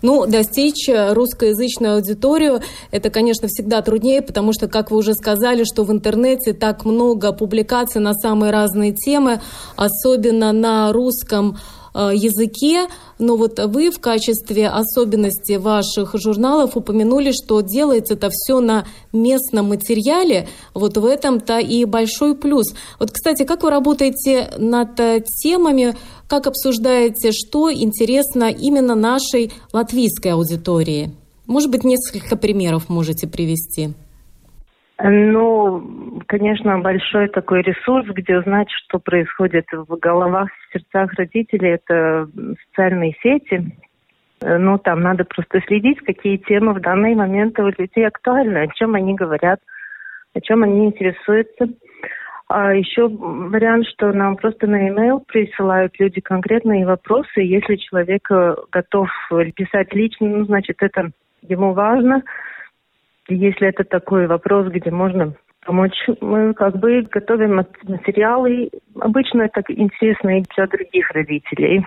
[0.01, 5.83] Ну, достичь русскоязычную аудиторию, это, конечно, всегда труднее, потому что, как вы уже сказали, что
[5.83, 9.39] в интернете так много публикаций на самые разные темы,
[9.75, 12.87] особенно на русском Э, языке,
[13.19, 19.69] но вот вы в качестве особенности ваших журналов упомянули, что делается это все на местном
[19.69, 22.73] материале, вот в этом-то и большой плюс.
[22.99, 25.95] Вот, кстати, как вы работаете над э, темами,
[26.27, 31.13] как обсуждаете, что интересно именно нашей латвийской аудитории?
[31.45, 33.93] Может быть, несколько примеров можете привести?
[34.99, 42.27] Ну, конечно, большой такой ресурс, где узнать, что происходит в головах, в сердцах родителей, это
[42.65, 43.77] социальные сети.
[44.41, 48.95] Ну, там надо просто следить, какие темы в данный момент у людей актуальны, о чем
[48.95, 49.59] они говорят,
[50.33, 51.67] о чем они интересуются.
[52.47, 57.41] А еще вариант, что нам просто на e-mail присылают люди конкретные вопросы.
[57.41, 59.09] Если человек э, готов
[59.53, 61.11] писать лично, ну, значит, это
[61.43, 62.23] ему важно–
[63.27, 65.33] если это такой вопрос, где можно
[65.65, 68.69] помочь, мы как бы готовим материалы.
[68.99, 71.85] Обычно это интересно и для других родителей.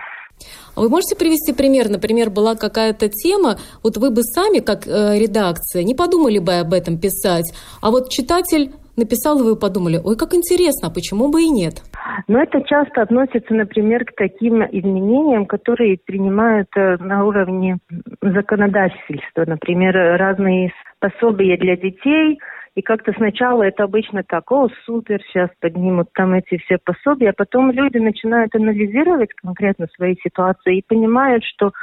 [0.75, 1.89] А вы можете привести пример?
[1.89, 6.73] Например, была какая-то тема, вот вы бы сами, как э, редакция, не подумали бы об
[6.73, 11.43] этом писать, а вот читатель написал, и вы подумали, ой, как интересно, а почему бы
[11.43, 11.83] и нет?
[12.27, 17.77] Но это часто относится, например, к таким изменениям, которые принимают э, на уровне
[18.21, 19.45] законодательства.
[19.45, 20.71] Например, разные
[21.01, 22.39] пособия для детей,
[22.75, 27.33] и как-то сначала это обычно так, о, супер, сейчас поднимут там эти все пособия, а
[27.33, 31.73] потом люди начинают анализировать конкретно свои ситуации и понимают, что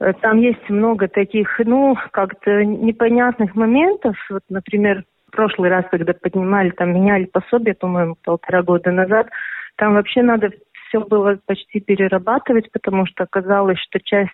[0.00, 4.16] э, там есть много таких, ну, как-то непонятных моментов.
[4.30, 9.28] Вот, например, в прошлый раз, когда поднимали, там меняли пособие, по-моему, полтора года назад,
[9.76, 10.50] там вообще надо
[10.88, 14.30] все было почти перерабатывать, потому что оказалось, что часть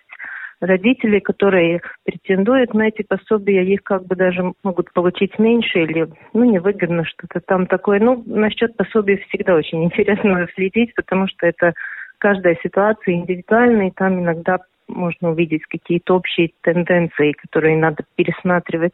[0.59, 6.43] родителей, которые претендуют на эти пособия, их как бы даже могут получить меньше или, ну,
[6.43, 7.99] невыгодно что-то там такое.
[7.99, 11.73] Ну, насчет пособий всегда очень интересно следить, потому что это
[12.17, 18.93] каждая ситуация индивидуальная, и там иногда можно увидеть какие-то общие тенденции, которые надо пересматривать.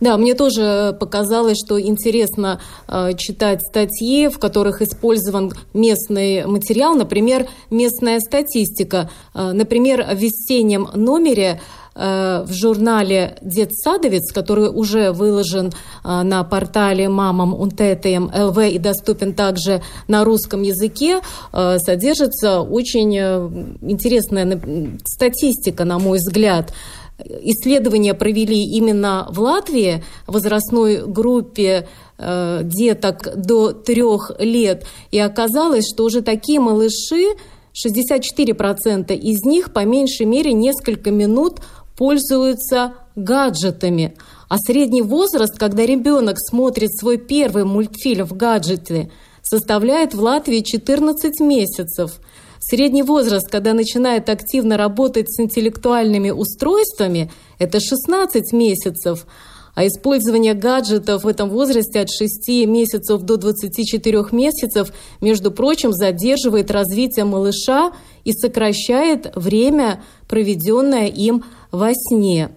[0.00, 7.46] Да, мне тоже показалось, что интересно э, читать статьи, в которых использован местный материал, например,
[7.70, 9.10] местная статистика.
[9.34, 11.60] Э, например, в весеннем номере
[11.94, 19.32] э, в журнале «Детсадовец», который уже выложен э, на портале «Мамам Унтетеем ЛВ» и доступен
[19.32, 21.20] также на русском языке,
[21.52, 24.60] э, содержится очень интересная
[25.04, 26.74] статистика, на мой взгляд–
[27.18, 36.04] исследования провели именно в Латвии возрастной группе э, деток до трех лет, и оказалось, что
[36.04, 37.36] уже такие малыши,
[37.74, 41.60] 64% из них по меньшей мере несколько минут
[41.96, 44.16] пользуются гаджетами.
[44.48, 49.10] А средний возраст, когда ребенок смотрит свой первый мультфильм в гаджете,
[49.42, 52.20] составляет в Латвии 14 месяцев–
[52.66, 59.26] Средний возраст, когда начинает активно работать с интеллектуальными устройствами, это 16 месяцев,
[59.74, 66.70] а использование гаджетов в этом возрасте от 6 месяцев до 24 месяцев, между прочим, задерживает
[66.70, 67.92] развитие малыша
[68.24, 72.48] и сокращает время, проведенное им во сне.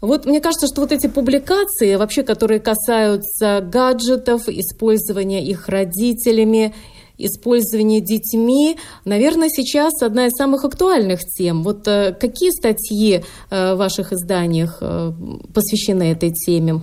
[0.00, 6.74] Вот мне кажется, что вот эти публикации, вообще, которые касаются гаджетов, использования их родителями,
[7.18, 11.62] использование детьми, наверное, сейчас одна из самых актуальных тем.
[11.62, 15.10] Вот э, какие статьи э, в ваших изданиях э,
[15.54, 16.80] посвящены этой теме?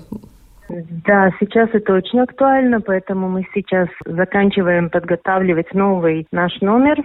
[1.05, 7.03] Да, сейчас это очень актуально, поэтому мы сейчас заканчиваем подготавливать новый наш номер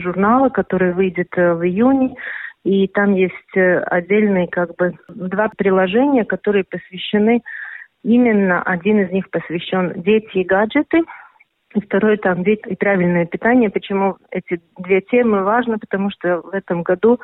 [0.00, 2.14] журнала, который выйдет в июне.
[2.64, 7.42] И там есть отдельные как бы два приложения, которые посвящены
[8.04, 11.02] именно один из них посвящен дети и гаджеты,
[11.74, 13.70] и второй там дети и правильное питание.
[13.70, 15.78] Почему эти две темы важны?
[15.78, 17.20] Потому что в этом году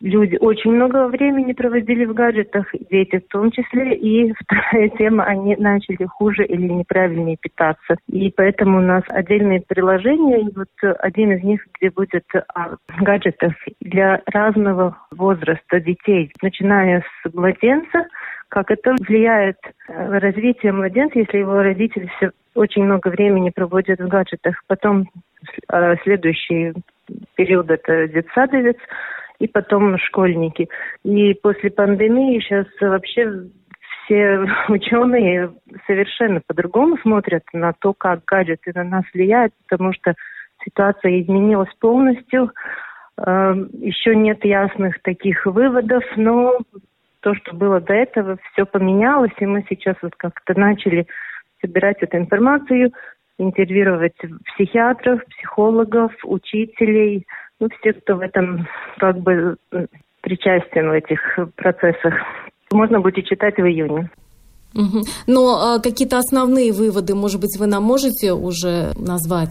[0.00, 5.56] люди очень много времени проводили в гаджетах, дети в том числе, и вторая тема, они
[5.56, 7.96] начали хуже или неправильнее питаться.
[8.08, 10.68] И поэтому у нас отдельные приложения, и вот
[11.00, 12.24] один из них, где будет
[12.54, 18.06] о гаджетах для разного возраста детей, начиная с младенца,
[18.50, 19.56] как это влияет
[19.88, 24.62] на развитие младенца, если его родители все очень много времени проводят в гаджетах.
[24.66, 25.08] Потом
[25.72, 26.74] э, следующий
[27.36, 28.76] период это детсадовец,
[29.38, 30.68] и потом школьники.
[31.04, 33.46] И после пандемии сейчас вообще
[34.04, 35.52] все ученые
[35.86, 40.14] совершенно по-другому смотрят на то, как гаджеты на нас влияют, потому что
[40.64, 42.52] ситуация изменилась полностью.
[43.16, 46.58] Эм, Еще нет ясных таких выводов, но
[47.20, 51.06] то, что было до этого, все поменялось, и мы сейчас вот как-то начали
[51.60, 52.92] собирать эту информацию,
[53.38, 54.16] интервьюировать
[54.54, 57.26] психиатров, психологов, учителей,
[57.58, 58.66] ну, все, кто в этом
[58.98, 59.56] как бы
[60.22, 61.20] причастен в этих
[61.56, 62.14] процессах.
[62.72, 64.10] Можно будет читать в июне.
[64.74, 65.02] Угу.
[65.26, 69.50] Но а, какие-то основные выводы, может быть, вы нам можете уже назвать?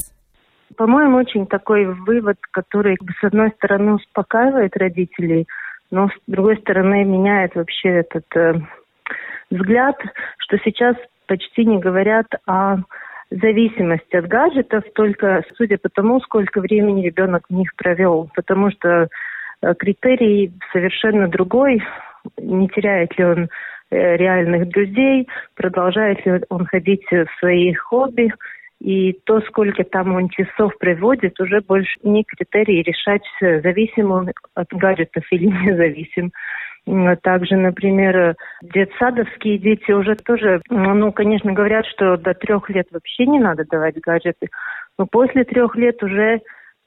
[0.77, 5.47] По-моему, очень такой вывод, который, с одной стороны, успокаивает родителей,
[5.91, 8.53] но с другой стороны меняет вообще этот э,
[9.49, 9.95] взгляд,
[10.37, 10.95] что сейчас
[11.27, 12.77] почти не говорят о
[13.31, 18.29] зависимость от гаджетов только судя по тому, сколько времени ребенок в них провел.
[18.35, 19.07] Потому что
[19.61, 21.83] э, критерий совершенно другой.
[22.37, 23.49] Не теряет ли он
[23.91, 28.31] э, реальных друзей, продолжает ли он ходить в свои хобби.
[28.79, 34.67] И то, сколько там он часов проводит, уже больше не критерий решать, зависим он от
[34.71, 36.31] гаджетов или независим.
[37.21, 43.37] Также, например, детсадовские дети уже тоже, ну, конечно, говорят, что до трех лет вообще не
[43.37, 44.47] надо давать гаджеты,
[44.97, 46.39] но после трех лет уже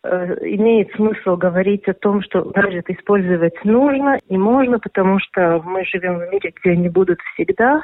[0.03, 5.85] э, имеет смысл говорить о том, что гаджет использовать нужно и можно, потому что мы
[5.85, 7.81] живем в мире, где они будут всегда.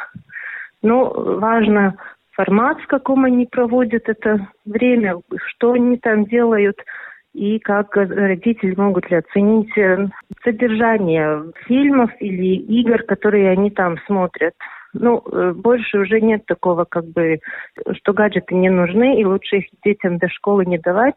[0.82, 1.96] Но важно
[2.38, 5.16] формат, в каком они проводят это время,
[5.48, 6.78] что они там делают–
[7.34, 10.08] и как родители могут ли оценить э,
[10.42, 14.54] содержание фильмов или игр, которые они там смотрят.
[14.92, 17.38] Ну, э, больше уже нет такого, как бы,
[17.92, 21.14] что гаджеты не нужны, и лучше их детям до школы не давать.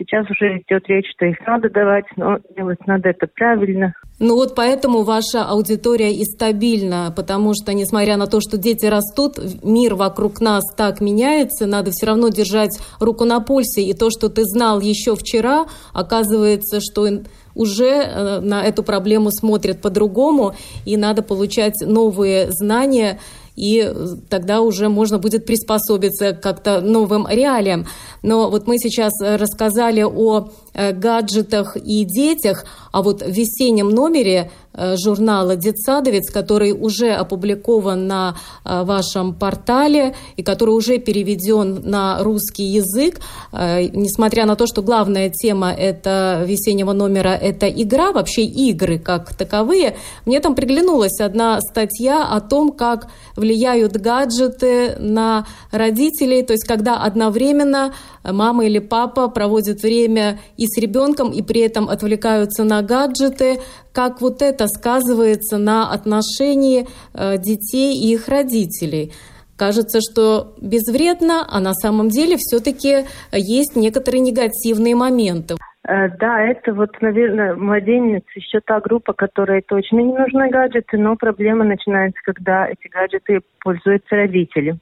[0.00, 3.92] Сейчас уже идет речь, что их надо давать, но делать надо это правильно.
[4.18, 9.34] Ну вот поэтому ваша аудитория и стабильна, потому что, несмотря на то, что дети растут,
[9.62, 13.82] мир вокруг нас так меняется, надо все равно держать руку на пульсе.
[13.82, 17.06] И то, что ты знал еще вчера, оказывается, что
[17.54, 20.54] уже э, на эту проблему смотрят по-другому,
[20.86, 23.18] и надо получать новые знания
[23.60, 23.92] и
[24.30, 27.86] тогда уже можно будет приспособиться как-то новым реалиям.
[28.22, 34.50] Но вот мы сейчас рассказали о э, гаджетах и детях, а вот в весеннем номере
[34.72, 42.22] Э, журнала «Детсадовец», который уже опубликован на э, вашем портале и который уже переведен на
[42.22, 43.20] русский язык.
[43.52, 49.34] Э, несмотря на то, что главная тема это весеннего номера– это игра, вообще игры как
[49.34, 53.08] таковые, мне там приглянулась одна статья о том, как
[53.50, 57.92] влияют гаджеты на родителей, то есть когда одновременно
[58.22, 63.60] мама или папа проводят время и с ребенком, и при этом отвлекаются на гаджеты,
[63.92, 69.12] как вот это сказывается на отношении э, детей и их родителей.
[69.60, 75.56] Кажется, что безвредно, а на самом деле все-таки есть некоторые негативные моменты.
[75.86, 81.14] Э, да, это вот, наверное, младенец еще та группа, которой точно не нужны гаджеты, но
[81.14, 84.78] проблема начинается, когда эти гаджеты пользуются родители.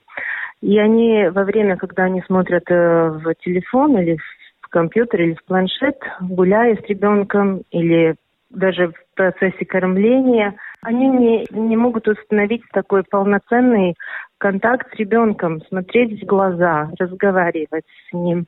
[0.62, 4.16] И они во время, когда они смотрят э, в телефон или
[4.61, 8.14] в компьютер или в планшет, гуляя с ребенком или
[8.51, 13.97] даже в процессе кормления, они не, не могут установить такой полноценный
[14.39, 18.47] контакт с ребенком, смотреть в глаза, разговаривать с ним,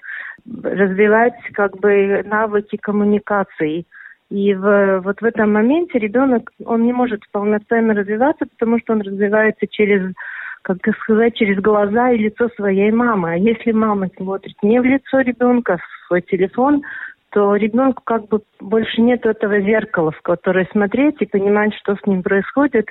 [0.63, 3.85] развивать как бы навыки коммуникации.
[4.31, 9.03] И в, вот в этом моменте ребенок, он не может полноценно развиваться, потому что он
[9.03, 10.15] развивается через,
[10.63, 13.33] как сказать, через глаза и лицо своей мамы.
[13.33, 16.83] А если мама смотрит не в лицо ребенка, в свой телефон,
[17.31, 22.07] то ребенку как бы больше нет этого зеркала, в которое смотреть и понимать, что с
[22.07, 22.87] ним происходит.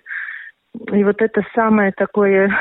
[0.75, 2.51] И вот это самое такое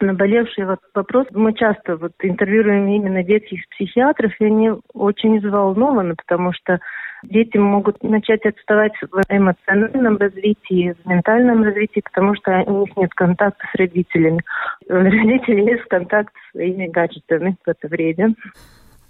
[0.00, 1.26] наболевший вот вопрос.
[1.32, 6.80] Мы часто вот интервьюируем именно детских психиатров, и они очень взволнованы, потому что
[7.22, 13.12] дети могут начать отставать в эмоциональном развитии, в ментальном развитии, потому что у них нет
[13.14, 14.40] контакта с родителями.
[14.88, 18.34] У родителей есть контакт с своими гаджетами в это время.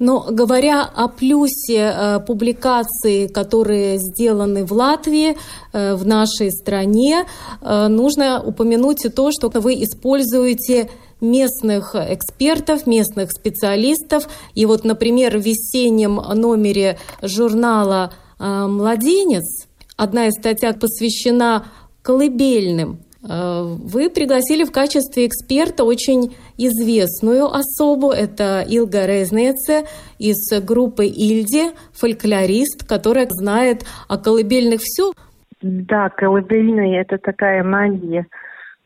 [0.01, 5.37] Но говоря о плюсе э, публикаций, которые сделаны в Латвии,
[5.73, 7.27] э, в нашей стране,
[7.61, 10.89] э, нужно упомянуть и то, что вы используете
[11.21, 14.27] местных экспертов, местных специалистов.
[14.55, 19.67] И вот, например, в весеннем номере журнала э, «Младенец»
[19.99, 21.67] одна из статей посвящена
[22.01, 28.13] колыбельным вы пригласили в качестве эксперта очень известную особу.
[28.13, 29.85] Это Илга Резнеце
[30.19, 35.13] из группы Ильди, фольклорист, которая знает о колыбельных все.
[35.61, 38.27] Да, колыбельные– это такая магия,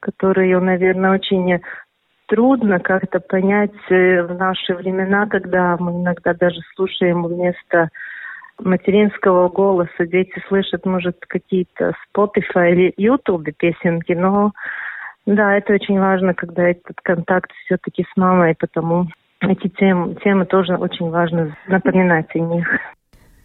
[0.01, 1.61] которую, наверное, очень
[2.27, 7.91] трудно как-то понять э, в наши времена, когда мы иногда даже слушаем вместо
[8.65, 14.53] материнского голоса дети слышат, может, какие-то Spotify или YouTube песенки, но
[15.27, 19.07] да, это очень важно, когда этот контакт все-таки с мамой, потому
[19.41, 22.67] эти темы, темы тоже очень важно напоминать о них.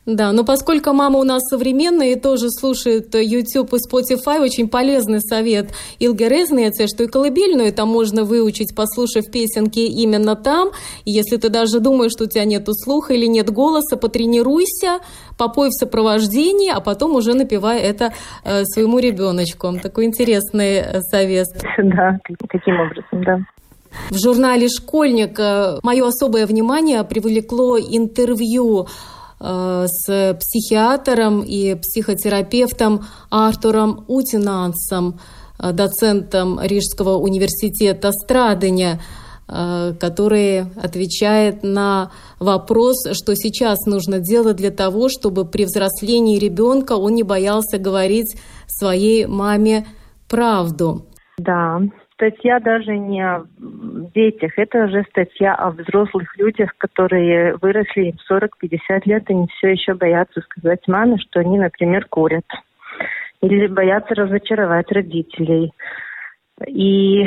[0.10, 5.22] Да, но поскольку мама у нас современная и тоже слушает YouTube и Spotify, очень полезный
[5.22, 10.70] совет Илге Резнеце, что и колыбельную там можно выучить, послушав песенки именно там.
[11.06, 15.00] И если ты даже думаешь, что у тебя нет слуха или нет голоса, потренируйся,
[15.38, 18.12] попой в сопровождении, а потом уже напевай это
[18.44, 19.72] э, своему ребеночку.
[19.80, 21.48] Такой интересный э, совет.
[21.78, 23.40] Да, таким образом, да.
[24.10, 34.04] В журнале «Школьник» э, мое особое внимание привлекло интервью Э, с психиатром и психотерапевтом Артуром
[34.08, 35.20] Утинансом,
[35.58, 39.00] э, доцентом Рижского университета Страдания,
[39.48, 46.94] э, который отвечает на вопрос, что сейчас нужно делать для того, чтобы при взрослении ребенка
[46.94, 48.36] он не боялся говорить
[48.68, 49.88] своей маме
[50.28, 51.06] правду.
[51.38, 51.80] Да,
[52.20, 53.46] статья даже не о
[54.14, 59.94] детях, это уже статья о взрослых людях, которые выросли 40-50 лет и не все еще
[59.94, 62.46] боятся сказать маме, что они, например, курят.
[63.42, 65.72] Или боятся разочаровать родителей.
[66.68, 67.26] И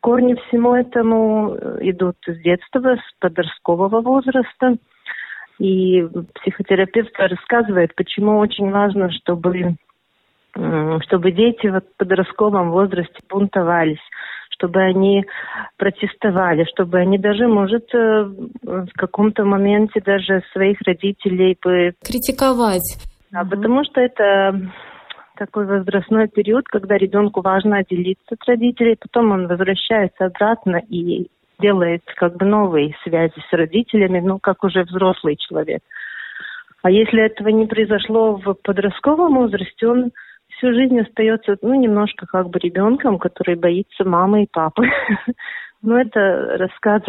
[0.00, 4.76] корни всему этому идут с детства, с подросткового возраста.
[5.58, 9.76] И психотерапевт рассказывает, почему очень важно, чтобы
[10.54, 14.00] чтобы дети в подростковом возрасте бунтовались,
[14.50, 15.24] чтобы они
[15.76, 18.24] протестовали, чтобы они даже, может, э,
[18.62, 21.94] в каком-то моменте даже своих родителей бы...
[22.04, 22.98] Критиковать.
[23.30, 23.50] Да, угу.
[23.50, 24.60] потому что это
[25.36, 31.28] такой возрастной период, когда ребенку важно отделиться от родителей, потом он возвращается обратно и
[31.58, 35.82] делает как бы новые связи с родителями, ну, как уже взрослый человек.
[36.82, 40.10] А если этого не произошло в подростковом возрасте, он
[40.60, 44.84] всю жизнь остается, ну, немножко как бы ребенком, который боится мамы и папы.
[45.82, 47.02] Но это рассказ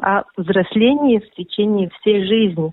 [0.00, 2.72] о взрослении в течение всей жизни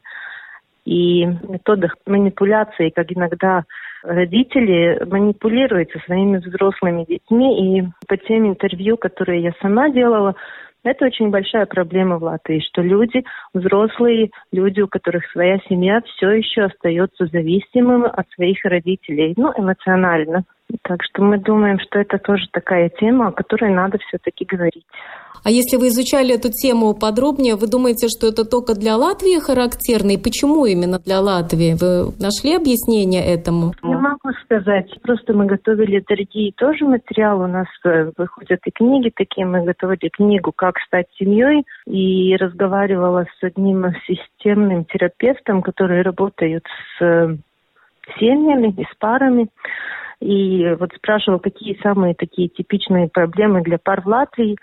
[0.85, 3.65] и методах манипуляции, как иногда
[4.03, 7.79] родители манипулируют со своими взрослыми детьми.
[7.79, 10.35] И по тем интервью, которые я сама делала,
[10.83, 13.23] это очень большая проблема в Латвии, что люди,
[13.53, 20.43] взрослые люди, у которых своя семья, все еще остаются зависимыми от своих родителей, ну, эмоционально.
[20.83, 24.85] Так что мы думаем, что это тоже такая тема, о которой надо все-таки говорить.
[25.43, 30.11] А если вы изучали эту тему подробнее, вы думаете, что это только для Латвии характерно?
[30.11, 31.73] И почему именно для Латвии?
[31.73, 33.73] Вы нашли объяснение этому?
[33.81, 34.91] Не могу сказать.
[35.01, 37.45] Просто мы готовили другие тоже материалы.
[37.45, 39.47] У нас э, выходят и книги такие.
[39.47, 46.65] Мы готовили книгу «Как стать семьей» и разговаривала с одним системным терапевтом, который работает
[46.99, 47.35] с э,
[48.19, 49.49] семьями и с парами.
[50.21, 54.55] И вот спрашивал, какие самые такие типичные проблемы для пар в Латвии.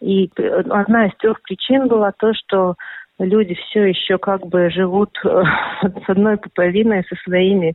[0.00, 2.74] И одна из трех причин была то, что
[3.18, 5.28] люди все еще как бы живут э,
[6.06, 7.72] с одной пуповиной со своими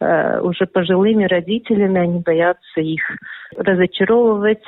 [0.00, 3.02] э, уже пожилыми родителями, они боятся их
[3.56, 4.64] разочаровывать,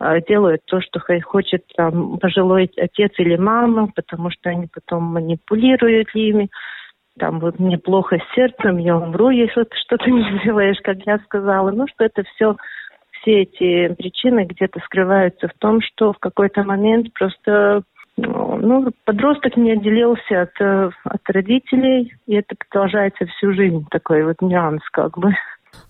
[0.00, 6.08] э, делают то, что хочет там, пожилой отец или мама, потому что они потом манипулируют
[6.14, 6.48] ими
[7.18, 11.18] там вот мне плохо с сердцем, я умру, если ты что-то не сделаешь, как я
[11.18, 11.70] сказала.
[11.70, 12.56] Ну, что это все,
[13.20, 17.82] все эти причины где-то скрываются в том, что в какой-то момент просто
[18.16, 24.82] ну, подросток не отделился от, от родителей, и это продолжается всю жизнь, такой вот нюанс
[24.90, 25.30] как бы.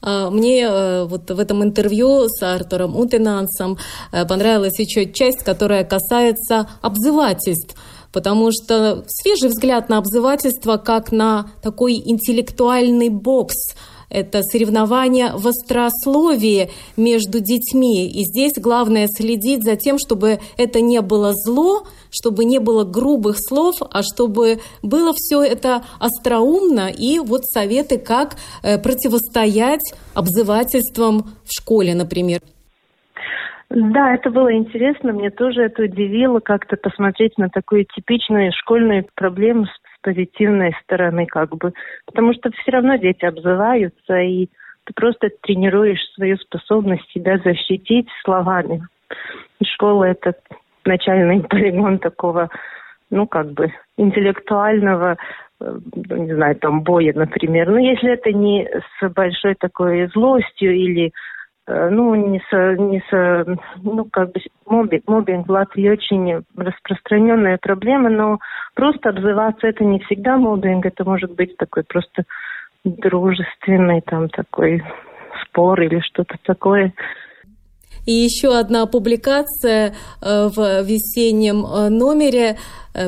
[0.03, 3.77] А, мне э, вот в этом интервью с Артуром Утенансом
[4.13, 7.77] э, понравилась еще часть, которая касается обзывательств
[8.13, 13.57] потому что свежий взгляд на обзывательство как на такой интеллектуальный бокс–
[14.11, 18.09] это соревнование в острословии между детьми.
[18.09, 23.37] И здесь главное следить за тем, чтобы это не было зло, чтобы не было грубых
[23.39, 31.53] слов, а чтобы было все это остроумно и вот советы, как э, противостоять обзывательствам в
[31.53, 32.41] школе, например.
[33.71, 35.13] Да, это было интересно.
[35.13, 41.55] Мне тоже это удивило как-то посмотреть на такую типичную школьную проблему с позитивной стороны, как
[41.57, 41.73] бы.
[42.07, 44.47] Потому что все равно дети обзываются, и
[44.85, 48.87] ты просто тренируешь свою способность себя защитить словами.
[49.61, 50.35] И школа– это
[50.87, 52.49] начальный полигон такого,
[53.11, 55.19] ну, как бы, интеллектуального,
[55.61, 57.69] э, не знаю, там, боя, например.
[57.69, 58.67] Ну, если это не
[58.99, 61.13] с большой такой злостью или
[61.69, 68.09] ну, не с, не с, ну, как бы мобинг, мобинг в Латвии очень распространенная проблема,
[68.09, 68.39] но
[68.75, 72.25] просто обзываться это не всегда мобинг, это может быть такой просто
[72.85, 74.83] дружественный там такой
[75.43, 76.95] спор или что-то такое.
[78.07, 82.57] И еще одна публикация э, в весеннем э, номере.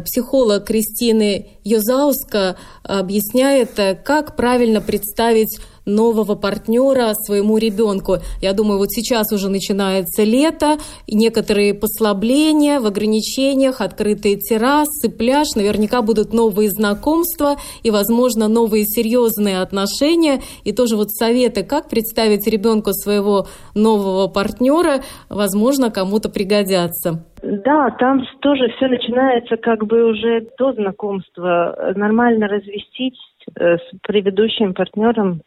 [0.04, 3.70] Психолог Кристины Йозауска объясняет,
[4.04, 5.58] как правильно представить
[5.94, 8.16] нового партнера своему ребенку.
[8.40, 10.76] Я думаю, вот сейчас уже начинается лето,
[11.06, 18.84] и некоторые послабления в ограничениях, открытые террасы, пляж, наверняка будут новые знакомства и, возможно, новые
[18.84, 20.40] серьезные отношения.
[20.64, 27.24] И тоже вот советы, как представить ребенку своего нового партнера, возможно, кому-то пригодятся.
[27.42, 31.92] Да, там тоже все начинается как бы уже до знакомства.
[31.96, 33.18] Нормально развестись
[33.56, 35.42] э, с предыдущим партнером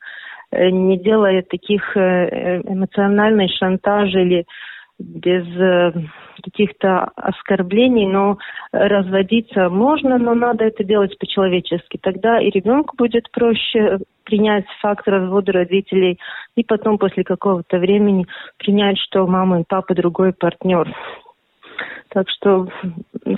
[0.72, 4.46] не делая таких э, эмоциональных шантаж или
[5.00, 5.92] без э,
[6.44, 8.38] каких-то оскорблений, но
[8.72, 11.98] разводиться можно, но надо это делать по-человечески.
[12.02, 16.20] Тогда и ребенку будет проще принять факт развода родителей,
[16.56, 18.26] и потом после какого-то времени
[18.58, 20.94] принять, что мама и папа другой партнер.
[22.10, 22.68] Так что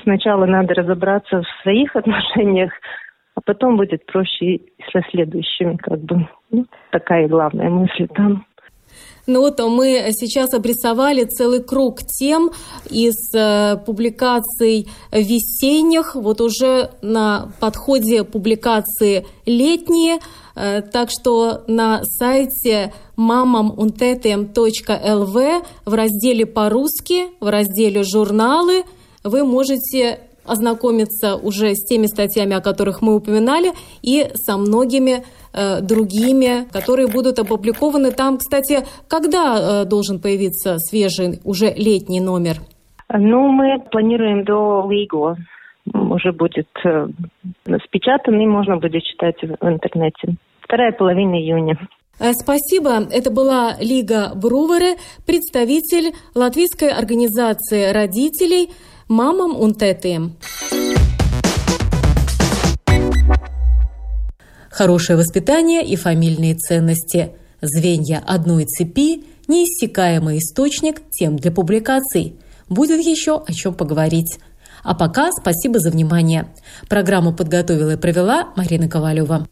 [0.03, 2.71] сначала надо разобраться в своих отношениях,
[3.35, 6.27] а потом будет проще и со следующими, как бы.
[6.55, 8.45] Ну, такая главная мысль там.
[9.27, 12.51] Ну вот а мы сейчас обрисовали целый круг тем
[12.89, 20.19] из э, публикаций весенних, вот уже на подходе публикации летние,
[20.55, 28.83] э, так что на сайте mamamuntetem.lv в разделе «По-русски», в разделе «Журналы»
[29.23, 33.71] вы можете ознакомиться уже с теми статьями, о которых мы упоминали,
[34.01, 35.23] и со многими
[35.53, 38.37] э, другими, которые будут опубликованы там.
[38.37, 42.57] Кстати, когда э, должен появиться свежий, уже летний номер?
[43.13, 45.37] Ну, мы планируем до Лиго.
[45.93, 47.07] Уже будет э,
[47.85, 50.35] спечатан, и можно будет читать в интернете.
[50.61, 51.77] Вторая половина июня.
[52.19, 53.03] Э, спасибо.
[53.11, 58.69] Это была Лига Бруверы, представитель латвийской организации родителей–
[59.07, 60.35] мамам унтетием.
[64.69, 67.31] Хорошее воспитание и фамильные ценности–
[67.61, 72.35] звенья одной цепи, неиссякаемый источник тем для публикаций.
[72.69, 74.39] Будет еще о чем поговорить.
[74.83, 76.47] А пока спасибо за внимание.
[76.89, 79.47] Программу подготовила и провела Марина Ковалева.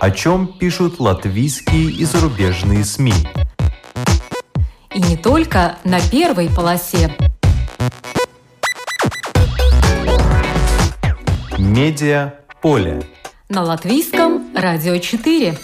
[0.00, 3.12] О чем пишут латвийские и зарубежные СМИ?
[4.94, 7.10] И не только на первой полосе.
[11.58, 13.02] Медиа поле.
[13.48, 15.58] На латвийском радио 4.